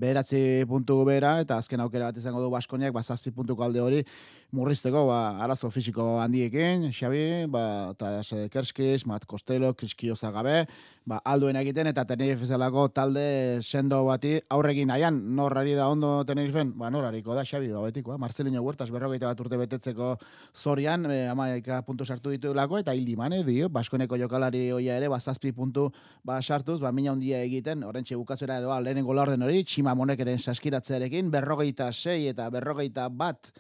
beheratzi 0.02 0.66
puntu 0.66 0.98
bera, 1.06 1.36
eta 1.46 1.60
azken 1.62 1.86
aukera 1.86 2.10
bat 2.10 2.18
izango 2.18 2.42
du 2.42 2.50
Baskoniak, 2.50 2.90
ba, 2.98 3.06
zazpi 3.06 3.30
puntuko 3.38 3.68
alde 3.68 3.86
hori 3.86 4.02
murrizteko, 4.50 5.06
ba, 5.12 5.22
arazo 5.46 5.70
fisiko 5.70 6.18
handiekin, 6.24 6.90
Xabi, 6.90 7.46
ba, 7.54 7.94
eta 7.94 8.16
Kerskiz, 8.50 9.06
Mat 9.06 9.30
Kostelo, 9.30 9.76
Kriskioza 9.78 10.34
gabe, 10.34 10.64
ba, 11.06 11.22
alduen 11.22 11.62
egiten, 11.62 11.86
eta 11.94 11.99
eta 12.00 12.16
Tenerife 12.16 12.46
zelako 12.48 12.86
talde 12.96 13.60
sendo 13.60 13.98
bati 14.08 14.38
aurregin 14.56 14.88
nahian, 14.88 15.18
nor 15.36 15.58
ari 15.60 15.74
da 15.76 15.90
ondo 15.92 16.24
Tenerifen? 16.24 16.72
Ba, 16.80 16.88
nor 16.90 17.04
hariko 17.04 17.36
da, 17.36 17.44
Xabi, 17.44 17.68
ba, 17.74 17.82
betikoa. 17.84 18.16
Marcelino 18.18 18.62
Huertas, 18.64 18.88
berrogeita 18.92 19.28
bat 19.28 19.42
urte 19.44 19.58
betetzeko 19.60 20.14
zorian, 20.56 21.04
e, 21.12 21.28
amaika 21.28 21.82
puntu 21.84 22.06
sartu 22.06 22.32
ditu 22.32 22.54
lako, 22.56 22.80
eta 22.80 22.96
hildi 22.96 23.18
mane, 23.20 23.42
dio, 23.44 23.68
Baskoneko 23.70 24.16
jokalari 24.22 24.70
hoia 24.72 24.96
ere, 24.96 25.10
ba, 25.12 25.20
zazpi 25.20 25.52
puntu 25.52 25.90
ba, 26.24 26.40
sartuz, 26.42 26.80
ba, 26.80 26.94
mina 26.96 27.12
handia 27.12 27.42
egiten, 27.44 27.84
orentxe 27.84 28.16
bukatzera 28.16 28.62
edo, 28.64 28.72
ba, 28.72 28.80
lehenengo 28.80 29.14
laurden 29.14 29.44
hori, 29.44 29.66
txima 29.68 29.96
monekeren 30.00 30.40
saskiratzearekin, 30.40 31.32
berrogeita 31.34 31.92
sei 31.92 32.30
eta 32.32 32.48
berrogeita 32.54 33.10
bat, 33.10 33.52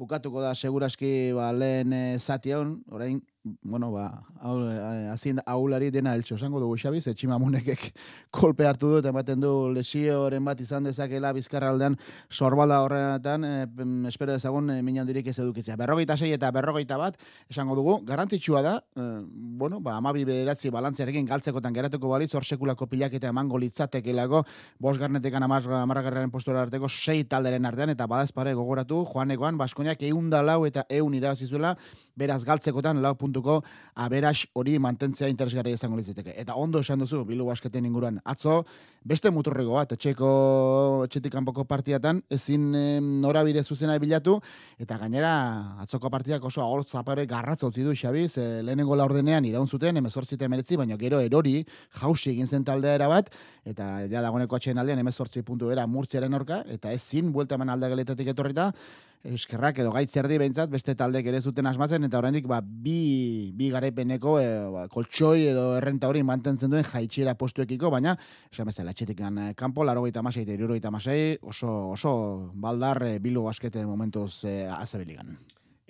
bukatuko 0.00 0.40
da 0.40 0.54
seguraski 0.54 1.32
ba, 1.36 1.52
lehen 1.52 1.92
e, 1.92 2.04
zati 2.18 2.56
hon, 2.56 2.78
orain 2.88 3.20
bueno, 3.44 3.90
ba, 3.90 4.22
azien 5.10 5.40
aulari 5.46 5.90
dena 5.90 6.14
eltso, 6.14 6.36
esango 6.36 6.60
dugu 6.62 6.76
Xabi, 6.78 7.00
ze 7.00 7.14
tximamonekek 7.14 7.88
kolpe 8.30 8.66
hartu 8.68 8.92
du, 8.92 8.98
eta 9.02 9.10
ematen 9.10 9.40
du 9.42 9.50
lesioren 9.74 10.44
bat 10.46 10.60
izan 10.62 10.86
dezakela 10.86 11.32
bizkarra 11.34 11.72
aldean 11.74 11.96
sorbalda 12.30 12.78
horretan, 12.84 13.44
e, 13.44 13.66
espero 14.08 14.36
ezagun 14.38 14.70
e, 14.70 14.76
minan 14.86 15.08
dirik 15.08 15.26
ez 15.26 15.38
edukitzea. 15.42 15.76
Berrogeita 15.80 16.16
sei 16.16 16.30
eta 16.36 16.52
berrogeita 16.54 16.98
bat, 17.00 17.18
esango 17.50 17.74
dugu, 17.74 17.96
garantitxua 18.06 18.62
da, 18.62 18.76
e, 18.94 19.08
bueno, 19.58 19.80
ba, 19.80 19.96
amabi 19.98 20.22
bederatzi 20.28 20.70
balantziarekin 20.70 21.26
galtzekotan 21.26 21.74
geratuko 21.74 22.14
balitz, 22.14 22.30
hor 22.38 22.46
sekulako 22.46 22.86
pilaketa 22.86 23.32
emango 23.34 23.58
litzatekelako, 23.58 24.44
bos 24.78 24.94
garnetekan 25.02 25.42
amaz, 25.42 25.64
amarragarraren 25.66 26.30
postura 26.30 26.62
arteko, 26.62 26.88
sei 26.88 27.24
talderen 27.24 27.66
artean, 27.66 27.90
eta 27.90 28.06
badazpare 28.06 28.54
gogoratu, 28.54 29.02
joanekoan, 29.10 29.58
baskoniak 29.58 30.06
eunda 30.06 30.44
lau 30.46 30.62
eta 30.68 30.86
eun 30.88 31.18
irabazizuela, 31.18 31.74
beraz 32.16 32.42
galtzekotan 32.44 33.00
lau 33.02 33.14
puntuko 33.32 33.62
aberas 33.96 34.46
hori 34.54 34.78
mantentzea 34.78 35.28
interesgarria 35.28 35.74
izango 35.74 35.96
litzateke. 35.96 36.34
Eta 36.36 36.54
ondo 36.54 36.80
esan 36.80 37.00
duzu, 37.00 37.24
bilu 37.24 37.46
basketen 37.46 37.86
inguruan. 37.86 38.20
Atzo, 38.24 38.62
beste 39.04 39.30
muturrego 39.30 39.74
bat, 39.78 39.92
etxeko, 39.96 41.04
etxetik 41.06 41.32
kanpoko 41.32 41.64
partiatan, 41.64 42.22
ezin 42.30 42.70
norabide 43.22 43.62
zuzena 43.64 43.98
bilatu, 43.98 44.38
eta 44.78 44.98
gainera, 44.98 45.32
atzoko 45.82 46.10
partiak 46.10 46.44
oso 46.44 46.62
ahor 46.62 46.84
zapare 46.84 47.26
garratza 47.26 47.66
utzi 47.66 47.82
du, 47.82 47.94
Xabiz, 47.94 48.36
e, 48.38 48.62
lehenengo 48.62 48.96
laurdenean 48.96 49.44
iraun 49.44 49.66
zuten, 49.66 49.96
emezortzite 49.96 50.44
emeretzi, 50.44 50.76
baina 50.76 50.98
gero 51.00 51.20
erori, 51.20 51.62
jausi 52.00 52.32
egin 52.32 52.46
zen 52.46 52.64
taldea 52.64 53.08
bat, 53.08 53.30
eta 53.64 54.06
ja 54.10 54.22
dagoeneko 54.22 54.56
atxeen 54.56 54.78
aldean, 54.78 55.00
emezortzi 55.02 55.42
puntu 55.42 55.70
era 55.70 55.86
murtziaren 55.86 56.34
orka, 56.34 56.62
eta 56.68 56.92
ezin, 56.92 57.32
buelta 57.32 57.56
eman 57.58 57.72
aldagaletatik 57.74 58.32
etorrita, 58.34 58.72
eskerrak 59.22 59.78
edo 59.78 59.92
gaitzerdi 59.94 60.38
behintzat 60.40 60.70
beste 60.70 60.94
taldek 60.98 61.28
ere 61.30 61.40
zuten 61.40 61.66
asmatzen 61.70 62.08
eta 62.08 62.18
oraindik 62.18 62.48
ba, 62.50 62.60
bi, 62.62 63.52
bi 63.54 63.70
garaipeneko 63.70 64.34
e, 64.40 64.48
ba, 64.74 64.84
koltsoi 64.92 65.46
edo 65.52 65.66
errenta 65.78 66.10
hori 66.10 66.24
mantentzen 66.26 66.72
duen 66.72 66.86
jaitxiera 66.86 67.36
postuekiko, 67.38 67.90
baina 67.94 68.16
esan 68.50 68.66
bezala 68.70 68.90
etxetik 68.90 69.22
eh, 69.22 69.52
kanpo, 69.58 69.86
laro 69.86 70.02
gaita 70.02 70.22
masai 70.22 70.42
eta 70.42 70.90
masai, 70.90 71.38
oso, 71.42 71.92
oso 71.92 72.50
baldar 72.54 73.02
e, 73.06 73.18
bilu 73.18 73.44
baskete 73.44 73.86
momentuz 73.86 74.44
e, 74.44 74.66
azabiligan. 74.66 75.38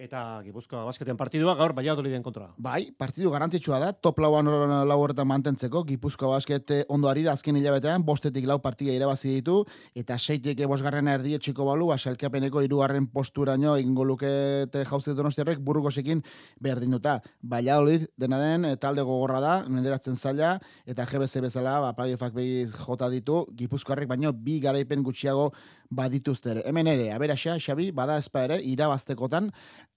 Eta 0.03 0.41
Gipuzkoa 0.43 0.81
basketen 0.83 1.15
partidua 1.15 1.53
gaur 1.55 1.77
Valladoliden 1.77 2.25
kontra. 2.27 2.49
Bai, 2.59 2.89
partidu 2.99 3.31
garrantzitsua 3.31 3.77
da, 3.79 3.93
top 3.95 4.19
lauan 4.25 4.49
lau 4.89 4.97
horretan 4.99 5.29
mantentzeko, 5.31 5.85
Gipuzkoa 5.87 6.33
basket 6.33 6.73
ondo 6.91 7.07
ari 7.07 7.23
da 7.23 7.37
azken 7.37 7.55
hilabetean, 7.61 8.03
bostetik 8.03 8.49
lau 8.51 8.57
partida 8.65 8.91
irabazi 8.91 9.37
ditu, 9.37 9.61
eta 9.95 10.17
seitik 10.19 10.59
bosgarrena 10.67 11.15
erdi 11.21 11.37
etxiko 11.39 11.69
balu, 11.69 11.93
asalkapeneko 11.95 12.65
irugarren 12.67 13.07
posturaino 13.15 13.77
egingo 13.79 14.03
lukete 14.09 14.83
jauzet 14.89 15.15
donostiarrek 15.15 15.63
burgosekin 15.63 16.25
berdin 16.59 16.99
duta. 16.99 17.21
Valladolid 17.55 18.09
dena 18.19 18.43
den, 18.43 18.67
talde 18.83 19.07
gogorra 19.07 19.39
da, 19.45 19.55
menderatzen 19.69 20.19
zaila, 20.19 20.57
eta 20.83 21.07
GBC 21.07 21.45
bezala, 21.47 21.77
ba, 21.87 21.93
playoffak 21.95 22.35
behiz 22.35 22.73
jota 22.75 23.07
ditu, 23.13 23.45
Gipuzkoarrek 23.55 24.11
baino 24.11 24.35
bi 24.35 24.59
garaipen 24.67 25.07
gutxiago 25.07 25.53
badituzte. 25.93 26.57
Hemen 26.65 26.89
ere, 26.89 27.11
aberaxa, 27.13 27.59
Xabi, 27.61 27.91
bada 27.95 28.17
ezpa 28.21 28.47
ere, 28.47 28.59
irabaztekotan, 28.73 29.51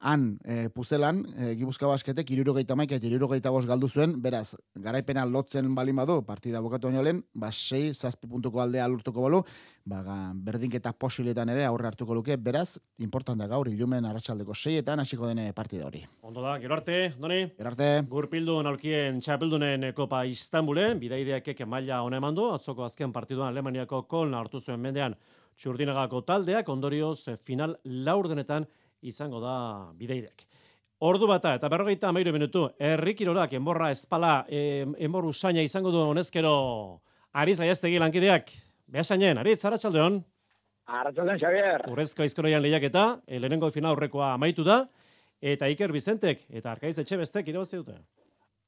han 0.05 0.25
e, 0.43 0.67
puzelan, 0.75 1.21
e, 1.35 1.53
Gipuzkoa 1.59 1.93
basketek 1.93 2.31
irurogeita 2.35 2.75
maik 2.77 2.95
eta 2.97 3.07
irurogeita 3.07 3.51
bos 3.53 3.63
galdu 3.69 3.89
zuen, 3.89 4.17
beraz, 4.21 4.55
garaipena 4.75 5.25
lotzen 5.29 5.71
balin 5.75 6.01
badu, 6.01 6.19
partida 6.27 6.61
bukatu 6.63 6.89
baino 6.89 7.03
lehen, 7.05 7.23
ba, 7.33 7.51
sei, 7.51 7.93
zazpi 7.93 8.27
puntuko 8.31 8.61
aldea 8.61 8.87
lurtuko 8.91 9.23
balu, 9.23 9.41
ba, 9.85 10.01
berdinketa 10.35 10.93
posiletan 10.99 11.53
ere 11.53 11.65
aurre 11.65 11.89
hartuko 11.91 12.17
luke, 12.17 12.37
beraz, 12.37 12.77
importanta 12.99 13.47
gaur, 13.47 13.69
ilumen 13.71 14.05
arratsaldeko 14.05 14.55
seietan 14.55 15.03
hasiko 15.03 15.29
dene 15.31 15.47
partida 15.53 15.87
hori. 15.87 16.03
Ondo 16.27 16.43
da, 16.43 16.57
gero 16.59 16.75
arte, 16.75 16.99
doni? 17.19 17.41
Gero 17.55 17.71
arte. 17.71 17.89
Gurpildu 18.11 18.57
nalkien 18.65 19.21
txapeldunen 19.23 19.91
Kopa 19.95 20.25
Istanbulen, 20.27 20.99
bidaideak 20.99 21.53
eke 21.55 21.65
maila 21.69 22.01
hona 22.03 22.19
emandu, 22.19 22.49
atzoko 22.55 22.83
azken 22.85 23.15
partiduan 23.15 23.53
Alemaniako 23.53 24.03
kolna 24.11 24.41
hartu 24.43 24.59
zuen 24.59 24.81
mendean, 24.81 25.15
txurdinagako 25.57 26.21
taldeak, 26.27 26.69
ondorioz 26.69 27.37
final 27.43 27.77
laurdenetan 27.83 28.67
izango 29.01 29.39
da 29.39 29.55
bideidek. 29.95 30.45
Ordu 31.05 31.27
bata 31.27 31.53
eta 31.57 31.69
berrogeita 31.69 32.07
amairu 32.09 32.31
minutu, 32.33 32.69
errikirorak 32.79 33.53
enborra 33.57 33.91
espala, 33.91 34.45
enboru 34.49 35.33
saina 35.33 35.61
izango 35.61 35.91
du 35.91 35.99
honezkero 35.99 36.55
Ariz 37.35 37.59
Aiaztegi 37.59 37.99
lankideak. 37.99 38.51
Behasainen, 38.87 39.37
Ariz, 39.41 39.59
Arratxaldeon. 39.65 40.21
Arratxaldeon, 40.85 41.39
Xavier. 41.41 41.83
Urrezko 41.91 42.23
aizkoroian 42.23 42.61
lehiaketa, 42.63 43.05
eh, 43.27 43.39
lehenengo 43.39 43.71
final 43.73 43.91
aurrekoa 43.91 44.33
amaitu 44.33 44.63
da, 44.63 44.85
eta 45.41 45.67
Iker 45.67 45.91
Bizentek, 45.91 46.45
eta 46.49 46.71
Arkaiz 46.71 46.97
Etxebestek 47.01 47.49
irabazi 47.51 47.81
dute. 47.81 47.97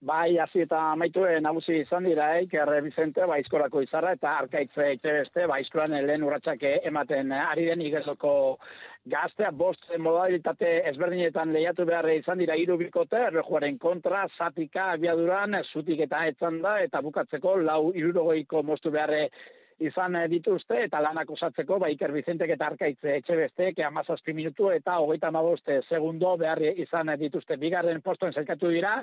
Bai, 0.05 0.37
hasi 0.37 0.61
eta 0.61 0.77
amaitu 0.91 1.23
nagusi 1.41 1.79
izan 1.81 2.03
dira, 2.05 2.27
Iker 2.45 2.69
Bizente, 2.85 3.25
bai, 3.25 3.39
izarra, 3.41 4.11
eta 4.13 4.37
Arkaitze 4.37 4.91
Etxebeste, 4.91 5.47
bai, 5.47 5.63
lehen 6.05 6.23
urratxak 6.23 6.61
ematen 6.85 7.31
ari 7.31 7.65
den 7.65 7.81
igeloko 7.81 8.59
gaztea. 9.05 9.49
Bost 9.49 9.89
modalitate 9.97 10.83
ezberdinetan 10.91 11.51
lehiatu 11.51 11.85
behar 11.85 12.09
izan 12.11 12.37
dira 12.37 12.53
hiru 12.55 12.77
bikote, 12.77 13.17
errejuaren 13.17 13.79
kontra, 13.79 14.27
zatika, 14.37 14.91
abiaduran, 14.91 15.63
zutik 15.73 15.99
eta 16.01 16.27
etzan 16.27 16.61
da, 16.61 16.79
eta 16.79 17.01
bukatzeko 17.01 17.55
lau 17.57 17.91
irurogoiko 17.95 18.61
mostu 18.61 18.91
beharre 18.91 19.31
izan 19.79 20.15
eh, 20.17 20.25
dituzte, 20.31 20.79
eta 20.87 20.99
lanak 21.03 21.29
osatzeko, 21.29 21.77
ba, 21.81 21.89
Iker 21.93 22.11
Bizentek 22.15 22.49
eta 22.55 22.71
Arkaitze 22.71 23.17
etxe 23.19 23.35
beste, 23.37 23.71
ke 23.77 23.85
amazazpi 23.85 24.33
minutu 24.33 24.71
eta 24.73 24.97
hogeita 25.03 25.29
maboste 25.31 25.81
segundo 25.87 26.35
behar 26.37 26.61
izan 26.73 27.13
dituzte. 27.19 27.57
Bigarren 27.61 28.01
postoen 28.01 28.33
zelkatu 28.33 28.71
dira, 28.73 28.95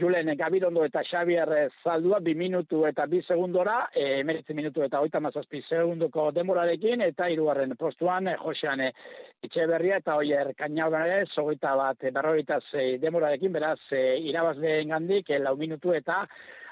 Julen 0.00 0.30
Gabirondo 0.38 0.84
eta 0.84 1.02
Xavier 1.02 1.70
Zaldua, 1.82 2.20
bi 2.20 2.34
minutu 2.34 2.84
eta 2.86 3.06
bi 3.10 3.22
segundora, 3.22 3.88
e, 3.94 4.22
minutu 4.22 4.84
eta 4.84 5.00
hogeita 5.00 5.18
amazazpi 5.18 5.62
segundoko 5.62 6.30
demorarekin, 6.36 7.00
eta 7.08 7.28
hirugarren 7.28 7.74
postuan, 7.76 8.28
Josean 8.44 8.84
etxe 8.84 9.66
berria 9.66 9.98
eta 9.98 10.16
oier 10.20 10.52
kainaudan 10.54 11.08
ere, 11.08 11.26
zogeita 11.34 11.74
bat, 11.76 12.08
berrogeita 12.12 12.60
zei 12.70 12.98
demorarekin, 12.98 13.52
beraz, 13.52 13.80
irabazleen 13.90 14.92
gandik, 14.92 15.32
lau 15.40 15.56
minutu 15.56 15.94
eta 15.96 16.26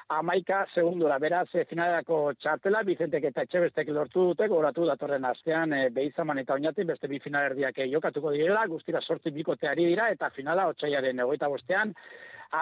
amaika 0.08 0.66
segundura. 0.74 1.18
Beraz, 1.18 1.48
e, 1.54 1.64
finalerako 1.68 2.20
txartela, 2.40 2.82
Bizentek 2.86 3.28
eta 3.28 3.44
Etxebestek 3.44 3.90
lortu 3.92 4.28
dute, 4.30 4.48
goratu 4.48 4.86
datorren 4.88 5.24
astean 5.28 5.74
e, 5.76 5.82
behizaman 5.94 6.40
eta 6.42 6.56
oinatik, 6.56 6.88
beste 6.88 7.10
bi 7.10 7.20
finalerdiak 7.24 7.78
e, 7.78 7.90
jokatuko 7.92 8.32
direla, 8.32 8.64
guztira 8.66 9.02
sortzi 9.04 9.30
bikoteari 9.34 9.84
dira, 9.90 10.08
eta 10.14 10.30
finala, 10.34 10.68
otxaiaren 10.72 11.20
egoita 11.26 11.48
bostean, 11.52 11.92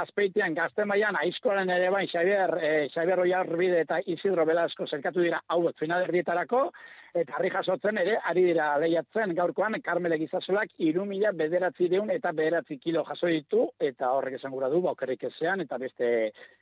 azpeitian 0.01 0.55
gazte 0.55 0.85
maian 0.85 1.15
aizkoaren 1.21 1.71
ere 1.71 1.91
bain 1.95 2.09
Xavier, 2.11 2.57
e, 2.59 2.71
Xavier 2.91 3.23
Oiarbide 3.23 3.81
eta 3.85 4.01
Isidro 4.05 4.45
Velasco 4.47 4.87
zelkatu 4.87 5.23
dira 5.23 5.43
hauek 5.47 5.79
finalerdietarako, 5.79 6.71
eta 7.16 7.37
harri 7.38 7.50
jasotzen 7.50 7.98
ere, 8.00 8.18
ari 8.31 8.42
dira 8.44 8.66
lehiatzen. 8.83 9.33
Gaurkoan, 9.38 9.79
Carmele 9.85 10.18
Gizazulak 10.20 10.74
irumila 10.85 11.33
bederatzi 11.33 11.88
deun 11.92 12.11
eta 12.12 12.33
bederatzi 12.37 12.79
kilo 12.83 13.05
jaso 13.09 13.31
ditu, 13.33 13.64
eta 13.81 14.12
horrek 14.12 14.37
esan 14.38 14.52
gura 14.52 14.68
du, 14.72 14.83
baukerrik 14.85 15.24
ezean, 15.31 15.64
eta 15.64 15.79
beste 15.81 16.12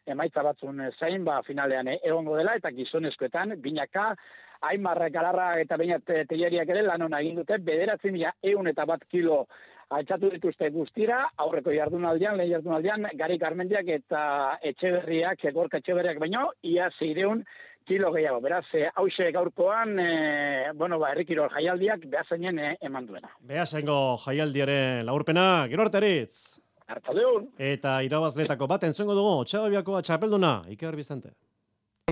emaitza 0.07 0.45
batzun 0.47 0.81
zain, 0.99 1.25
ba, 1.27 1.41
finalean 1.47 1.91
egongo 1.97 2.39
dela, 2.39 2.57
eta 2.61 2.73
gizonezkoetan, 2.77 3.59
binaka, 3.65 4.13
Aimar 4.65 5.11
Galarra 5.13 5.59
eta 5.61 5.77
Beñat 5.77 6.07
Telleriak 6.07 6.71
ere 6.73 6.83
lan 6.87 7.03
hona 7.05 7.21
egin 7.21 7.37
dute, 7.43 7.59
bederatzi 7.61 8.13
mila 8.15 8.31
eun 8.43 8.71
eta 8.71 8.87
bat 8.89 9.03
kilo 9.11 9.45
altxatu 9.99 10.31
dituzte 10.33 10.71
guztira, 10.75 11.21
aurreko 11.45 11.73
jardunaldian, 11.75 12.37
lehen 12.39 12.53
jardunaldian, 12.57 13.07
gari 13.21 13.39
karmendiak 13.39 13.89
eta 13.99 14.25
etxeberriak, 14.73 15.47
gorka 15.55 15.81
etxeberriak 15.81 16.21
baino, 16.23 16.49
ia 16.63 16.91
zeireun 16.99 17.45
kilo 17.85 18.11
gehiago. 18.15 18.41
Beraz, 18.45 18.65
e, 18.75 18.89
hause 18.97 19.31
gaurkoan, 19.33 19.99
e, 20.01 20.11
bueno, 20.75 20.99
ba, 20.99 21.13
errikiro 21.13 21.49
jaialdiak 21.53 22.07
behazainen 22.11 22.59
e, 22.59 22.75
eman 22.89 23.07
duena. 23.07 23.33
Behazaingo 23.41 23.99
jaialdiaren 24.25 25.05
laurpena, 25.07 25.49
gero 25.71 25.87
arteritz. 25.87 26.61
Artadeun. 26.89 27.49
Eta 27.57 27.99
irabazletako 28.05 28.69
bat 28.69 28.85
entzuengo 28.89 29.17
dugu, 29.17 29.35
txadobiako 29.49 30.01
txapelduna, 30.05 30.55
Iker 30.75 30.97
Bizante. 30.97 31.33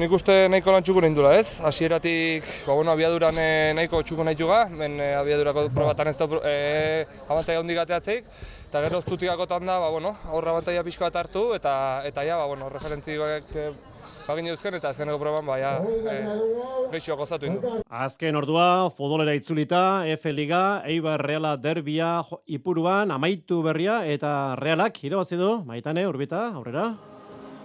Nik 0.00 0.08
uste 0.16 0.32
nahiko 0.48 0.72
lan 0.72 0.82
txuku 0.82 1.02
nindula 1.04 1.34
ez, 1.36 1.60
hasieratik 1.68 2.46
ba, 2.64 2.72
bueno, 2.72 2.94
abiaduran 2.94 3.36
e, 3.36 3.48
nahiko 3.76 3.98
txuku 4.00 4.24
nahi 4.24 4.38
juga, 4.38 4.62
ben 4.72 4.96
e, 4.96 5.10
abiadurako 5.18 5.66
probatan 5.74 6.08
ez 6.08 6.14
da 6.16 6.26
e, 6.48 6.54
abantaia 7.26 7.60
hondi 7.60 7.76
gateatzeik, 7.76 8.30
eta 8.70 8.82
gero 8.86 9.02
zutikako 9.02 9.44
da, 9.52 9.60
ba, 9.68 9.90
bueno, 9.92 10.14
aurra 10.32 10.56
abantaia 10.56 10.82
pixka 10.82 11.04
bat 11.10 11.20
hartu, 11.20 11.44
eta, 11.52 11.74
eta 12.08 12.24
ja, 12.24 12.40
ba, 12.40 12.48
bueno, 12.48 12.72
referentzi 12.72 13.18
bak, 13.20 13.52
e, 13.52 13.68
bagin 14.24 14.50
duzken 14.54 14.80
eta 14.80 14.94
azkeneko 14.96 15.20
proban 15.20 15.44
ba, 15.44 15.60
ja, 15.60 15.76
e, 15.84 16.18
geixo 16.96 17.20
gozatu 17.20 17.52
indu. 17.52 17.76
Azken 17.92 18.40
ordua, 18.40 18.88
futbolera 18.96 19.36
itzulita, 19.36 20.08
F 20.16 20.32
Liga, 20.32 20.80
Eibar 20.88 21.20
Reala 21.20 21.58
derbia 21.60 22.22
ipuruan, 22.48 23.12
amaitu 23.12 23.60
berria 23.60 24.06
eta 24.08 24.56
Realak 24.56 25.04
irabazi 25.04 25.36
du, 25.36 25.58
maitane, 25.68 26.08
urbita, 26.08 26.48
aurrera. 26.56 26.94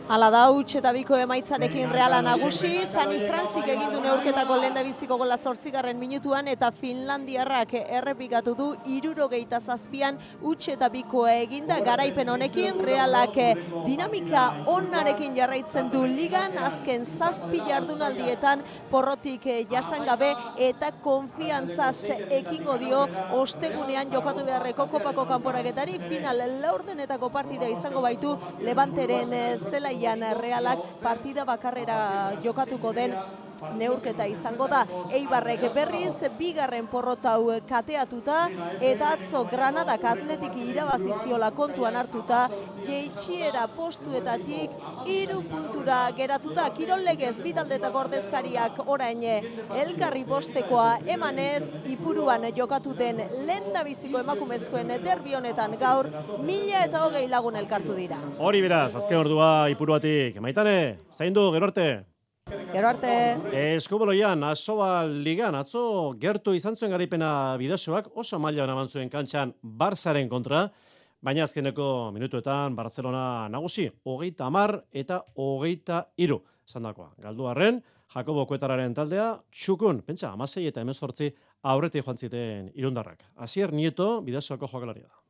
Hala 0.07 0.29
da, 0.31 0.45
huts 0.55 0.77
eta 0.79 0.93
biko 0.95 1.17
emaitzarekin 1.19 1.89
reala 1.91 2.21
nagusi, 2.23 2.85
Sani 2.87 3.17
Franzik 3.27 3.65
egin 3.67 3.89
du 3.91 3.97
neurketako 3.99 4.55
lehen 4.61 4.77
biziko 4.85 5.17
gola 5.19 5.35
zortzigarren 5.35 5.97
minutuan, 5.99 6.47
eta 6.47 6.69
Finlandiarrak 6.71 7.73
errepikatu 7.81 8.53
du 8.55 8.67
irurogeita 8.87 9.59
zazpian 9.59 10.15
huts 10.39 10.69
eta 10.71 10.87
bikoa 10.93 11.33
eginda. 11.41 11.81
Garaipen 11.83 12.31
honekin, 12.31 12.79
realak 12.87 13.35
dinamika 13.83 14.45
onarekin 14.71 15.35
jarraitzen 15.35 15.91
du 15.91 16.05
ligan, 16.07 16.55
azken 16.69 17.03
zazpi 17.03 17.59
jardunaldietan 17.67 18.63
porrotik 18.89 19.49
jasan 19.73 20.07
gabe 20.07 20.31
eta 20.69 20.93
konfiantzaz 21.03 22.13
ekingo 22.39 22.77
dio 22.79 23.03
ostegunean 23.41 24.15
jokatu 24.15 24.47
beharreko 24.47 24.87
kopako 24.95 25.27
kanporaketari, 25.33 25.99
final 26.07 26.45
laurdenetako 26.63 27.33
partida 27.35 27.67
izango 27.67 28.07
baitu 28.07 28.37
Levanteren 28.63 29.35
eh, 29.35 29.45
zelaian 29.97 30.37
realak 30.37 30.79
partida 31.01 31.45
bakarrera 31.45 32.37
jokatuko 32.43 32.93
den 32.93 33.17
neurketa 33.77 34.25
izango 34.29 34.67
da. 34.67 34.83
Eibarrek 35.13 35.67
berriz 35.73 36.15
bigarren 36.37 36.87
porrota 36.87 37.35
hau 37.35 37.51
kateatuta 37.67 38.47
eta 38.81 39.13
atzo 39.17 39.43
Granadak 39.51 40.03
atletiki 40.03 40.69
irabazi 40.71 41.13
ziola 41.23 41.51
kontuan 41.51 41.95
hartuta 41.95 42.47
jeitsiera 42.85 43.67
postuetatik 43.75 44.71
hiru 45.05 45.41
puntura 45.49 45.99
geratu 46.17 46.53
da. 46.53 46.69
Kirol 46.77 47.05
legez 47.05 47.35
bidaldetako 47.43 48.05
ordezkariak 48.05 48.83
orain 48.85 49.23
elkarri 49.83 50.23
bostekoa 50.27 50.99
emanez 51.07 51.63
ipuruan 51.89 52.45
jokatu 52.55 52.93
den 52.97 53.23
lenda 53.47 53.83
biziko 53.87 54.19
emakumezkoen 54.19 54.93
derbi 55.03 55.33
honetan 55.37 55.77
gaur 55.79 56.11
mila 56.43 56.83
eta 56.85 57.05
hogei 57.05 57.25
lagun 57.27 57.55
elkartu 57.55 57.95
dira. 57.97 58.19
Hori 58.39 58.61
beraz, 58.61 58.93
azken 58.95 59.17
ordua 59.17 59.69
ipuruatik. 59.73 60.39
Maitane, 60.43 60.77
zain 61.11 61.33
du, 61.33 61.49
gero 61.55 61.71
arte. 61.71 62.16
Gero 62.47 62.87
arte. 62.87 63.11
Eskuboloian, 63.75 64.43
asoba 64.47 65.03
ligan, 65.05 65.55
atzo 65.59 66.13
gertu 66.19 66.53
izan 66.55 66.77
zuen 66.79 66.93
garaipena 66.93 67.29
bidasoak, 67.59 68.07
oso 68.15 68.39
maila 68.39 68.63
eman 68.63 68.87
zuen 68.87 69.11
kantxan 69.11 69.51
Barzaren 69.61 70.29
kontra, 70.29 70.67
baina 71.19 71.43
azkeneko 71.43 72.11
minutuetan 72.15 72.75
Barcelona 72.75 73.49
nagusi, 73.51 73.89
hogeita 74.05 74.47
amar 74.47 74.77
eta 74.91 75.23
hogeita 75.35 76.05
iru. 76.17 76.39
Zandakoa, 76.67 77.13
galdu 77.19 77.47
arren, 77.51 77.81
Jakobo 78.15 78.45
Kuetararen 78.47 78.95
taldea, 78.95 79.29
txukun, 79.51 80.01
pentsa, 80.07 80.31
amasei 80.31 80.67
eta 80.71 80.81
emezortzi 80.81 81.33
aurretik 81.63 82.05
joan 82.05 82.17
ziten 82.17 82.71
irundarrak. 82.75 83.25
Asier 83.35 83.73
Nieto, 83.73 84.21
bidasoako 84.23 84.71
jokalaria 84.71 85.07
da. 85.07 85.26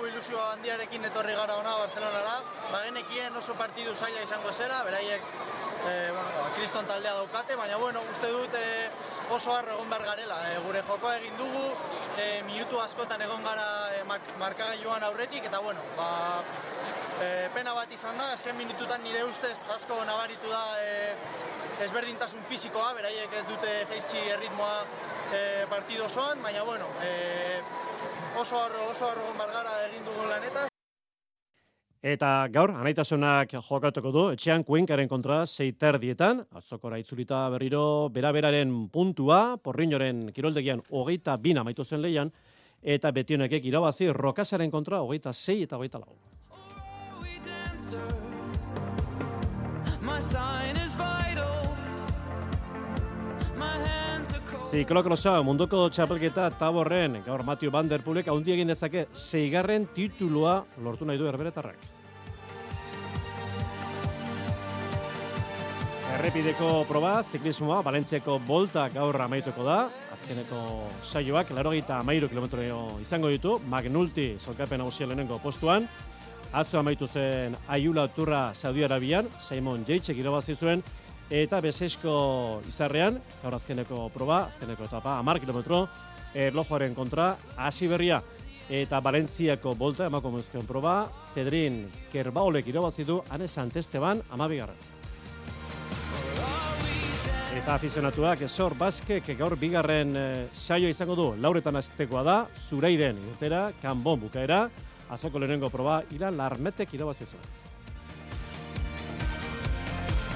Ilusio 0.00 0.40
handiarekin 0.40 1.04
etorri 1.04 1.34
gara 1.36 1.54
ona 1.60 1.72
Barcelonara, 1.82 2.38
bagenekien 2.72 3.36
oso 3.36 3.54
partidu 3.58 3.94
zaila 3.94 4.22
izango 4.24 4.52
zera, 4.52 4.80
beraiek 4.86 5.22
e, 5.22 5.92
bueno, 6.10 6.30
ba, 6.38 6.46
kriston 6.56 6.86
taldea 6.88 7.12
daukate, 7.18 7.56
baina 7.56 7.76
bueno, 7.76 8.02
uste 8.10 8.30
dut 8.32 8.56
e, 8.56 8.64
oso 9.36 9.54
harro 9.54 9.76
egon 9.76 9.90
behar 9.92 10.04
garela. 10.08 10.38
E, 10.50 10.58
gure 10.64 10.82
jokoa 10.88 11.16
egin 11.18 11.36
dugu, 11.38 11.64
e, 12.16 12.26
minutu 12.48 12.80
askotan 12.80 13.22
egon 13.28 13.44
gara 13.44 13.68
e, 13.98 14.02
mark, 14.08 14.34
markagailuan 14.40 15.04
aurretik, 15.10 15.46
eta 15.50 15.60
bueno, 15.60 15.84
ba, 15.98 16.10
e, 17.20 17.30
pena 17.54 17.76
bat 17.76 17.92
izan 17.92 18.18
da, 18.18 18.32
azken 18.36 18.56
minututan 18.56 19.02
nire 19.04 19.24
ustez 19.28 19.58
asko 19.76 20.00
nabaritu 20.08 20.50
da 20.50 20.64
e, 20.80 21.16
ezberdintasun 21.86 22.44
fisikoa, 22.48 22.92
beraiek 22.98 23.38
ez 23.38 23.46
dute 23.50 23.76
jeitsi 23.92 24.24
erritmoa 24.38 24.76
e, 25.32 25.42
partido 25.70 26.06
osoan, 26.08 26.42
baina 26.42 26.64
bueno, 26.68 26.88
e, 27.02 27.60
oso 28.40 28.56
harro, 28.56 28.90
oso 28.90 29.06
harro 29.06 29.22
egon 29.22 29.38
behar 29.38 29.52
gara 29.52 29.72
egin 29.88 30.04
dugu 30.06 30.28
lanetaz. 30.28 30.68
Eta 32.02 32.48
gaur, 32.50 32.72
anaitasunak 32.74 33.52
jokatuko 33.54 34.10
du, 34.10 34.22
etxean 34.34 34.64
kuenkaren 34.66 35.06
kontra 35.08 35.44
zeiter 35.46 36.00
dietan, 36.02 36.42
atzokora 36.50 36.98
itzulita 36.98 37.44
berriro 37.54 38.08
beraberaren 38.10 38.72
puntua, 38.90 39.56
porriñoren 39.62 40.32
kiroldegian 40.34 40.82
hogeita 40.90 41.36
bina 41.38 41.62
maitu 41.62 41.84
zen 41.84 42.02
leian, 42.02 42.32
eta 42.82 43.12
betionekek 43.14 43.70
irabazi 43.70 44.10
rokasaren 44.10 44.70
kontra 44.70 45.02
hogeita 45.06 45.32
zei 45.32 45.62
eta 45.62 45.78
hogeita 45.78 46.02
lau. 46.02 46.16
Ziklokrosa 54.72 55.34
munduko 55.44 55.82
txapelketa 55.92 56.46
taborren, 56.56 57.18
gaur 57.26 57.42
Matthew 57.44 57.68
Van 57.74 57.90
Der 57.90 58.00
Poelek 58.00 58.30
haundi 58.32 58.54
egin 58.54 58.70
dezake 58.72 59.02
zeigarren 59.12 59.84
titulua 59.92 60.62
lortu 60.80 61.04
nahi 61.04 61.20
du 61.20 61.26
herberetarrak. 61.28 61.76
Errepideko 66.14 66.70
proba, 66.88 67.18
ziklismoa, 67.20 67.82
Valentziako 67.84 68.38
bolta 68.48 68.86
gaur 68.94 69.20
amaituko 69.26 69.68
da. 69.68 69.76
Azkeneko 70.16 70.62
saioak, 71.04 71.52
larogeita 71.52 72.00
amairu 72.00 72.32
kilometro 72.32 72.64
izango 73.04 73.28
ditu. 73.28 73.58
Magnulti, 73.68 74.38
zolkapen 74.40 74.80
nagusia 74.80 75.10
lehenengo 75.10 75.36
postuan. 75.44 75.84
Atzo 76.48 76.80
amaitu 76.80 77.04
zen 77.04 77.60
Aiula 77.68 78.08
Turra 78.08 78.54
Saudi 78.54 78.88
Arabian, 78.88 79.28
Simon 79.40 79.84
Jaitzek 79.84 80.16
irabazi 80.16 80.56
zuen, 80.56 80.80
eta 81.32 81.62
bezesko 81.64 82.60
izarrean, 82.68 83.16
gaur 83.40 83.54
azkeneko 83.56 84.10
proba, 84.12 84.44
azkeneko 84.50 84.84
etapa, 84.84 85.16
amar 85.16 85.40
kilometro, 85.40 85.86
erlojoaren 86.36 86.94
kontra, 86.94 87.32
hasi 87.56 87.88
berria. 87.88 88.20
Eta 88.72 89.00
Valentziako 89.04 89.72
bolta 89.76 90.06
emakumezkoen 90.10 90.68
proba, 90.68 91.08
Zedrin 91.24 91.86
Kerbaolek 92.12 92.68
irabazi 92.68 93.04
du, 93.08 93.18
Ane 93.32 93.48
Santesteban, 93.48 94.20
amabigarren. 94.30 94.76
Eta 97.56 97.74
afizionatuak 97.74 98.44
esor 98.44 98.76
baskek 98.76 99.32
gaur 99.38 99.56
bigarren 99.60 100.16
eh, 100.16 100.46
saio 100.54 100.88
izango 100.88 101.16
du. 101.16 101.28
Lauretan 101.40 101.76
aztekoa 101.80 102.22
da, 102.28 102.38
Zuraiden 102.56 103.20
urtera, 103.32 103.70
kanbon 103.82 104.20
bukaera, 104.26 104.66
azoko 105.12 105.40
lehenengo 105.40 105.72
proba, 105.72 106.02
Ilan 106.12 106.36
Larmetek 106.36 106.92
irabazi 106.96 107.28
zuen. 107.28 107.71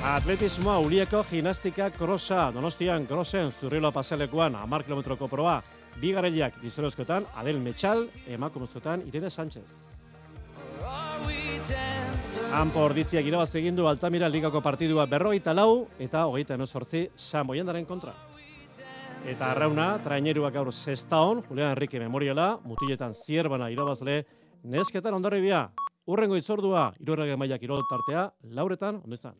Atletismoa, 0.04 0.78
Ulieko 0.78 1.22
gimnastika 1.30 1.88
krosa, 1.90 2.50
Donostian 2.52 3.06
krosen 3.06 3.50
zurrilo 3.50 3.90
paselekuan, 3.92 4.54
amar 4.54 4.84
kilometroko 4.84 5.28
proba, 5.28 5.62
bigarreliak 6.00 6.60
gizonezkoetan, 6.60 7.24
Adel 7.36 7.58
Metxal, 7.60 8.06
emakumezkoetan, 8.28 9.06
Irene 9.08 9.30
Sánchez. 9.30 10.04
Hanpo 12.52 12.84
ordiziak 12.84 13.26
irabaz 13.26 13.54
egin 13.58 13.76
du 13.76 13.88
Altamira 13.88 14.28
ligako 14.28 14.60
partidua 14.62 15.06
berrogeita 15.06 15.54
lau 15.54 15.88
eta 15.98 16.26
hogeita 16.26 16.54
emezortzi 16.54 17.08
San 17.16 17.46
Boiendaren 17.46 17.84
kontra. 17.84 18.14
Eta 19.26 19.50
arrauna, 19.50 19.96
traineruak 20.04 20.54
gaur 20.54 20.70
zestaon, 20.72 21.42
Julian 21.48 21.72
Enrique 21.72 21.98
Memoriala, 21.98 22.60
mutiletan 22.64 23.14
zierbana 23.14 23.72
irabazle, 23.74 24.20
nesketan 24.62 25.16
ondarribia, 25.18 25.70
urrengo 26.06 26.36
itzordua, 26.38 26.92
irurrege 27.00 27.36
mailak 27.36 27.66
irol 27.66 27.82
tartea, 27.90 28.30
lauretan, 28.54 29.02
ondo 29.02 29.18
izan. 29.18 29.34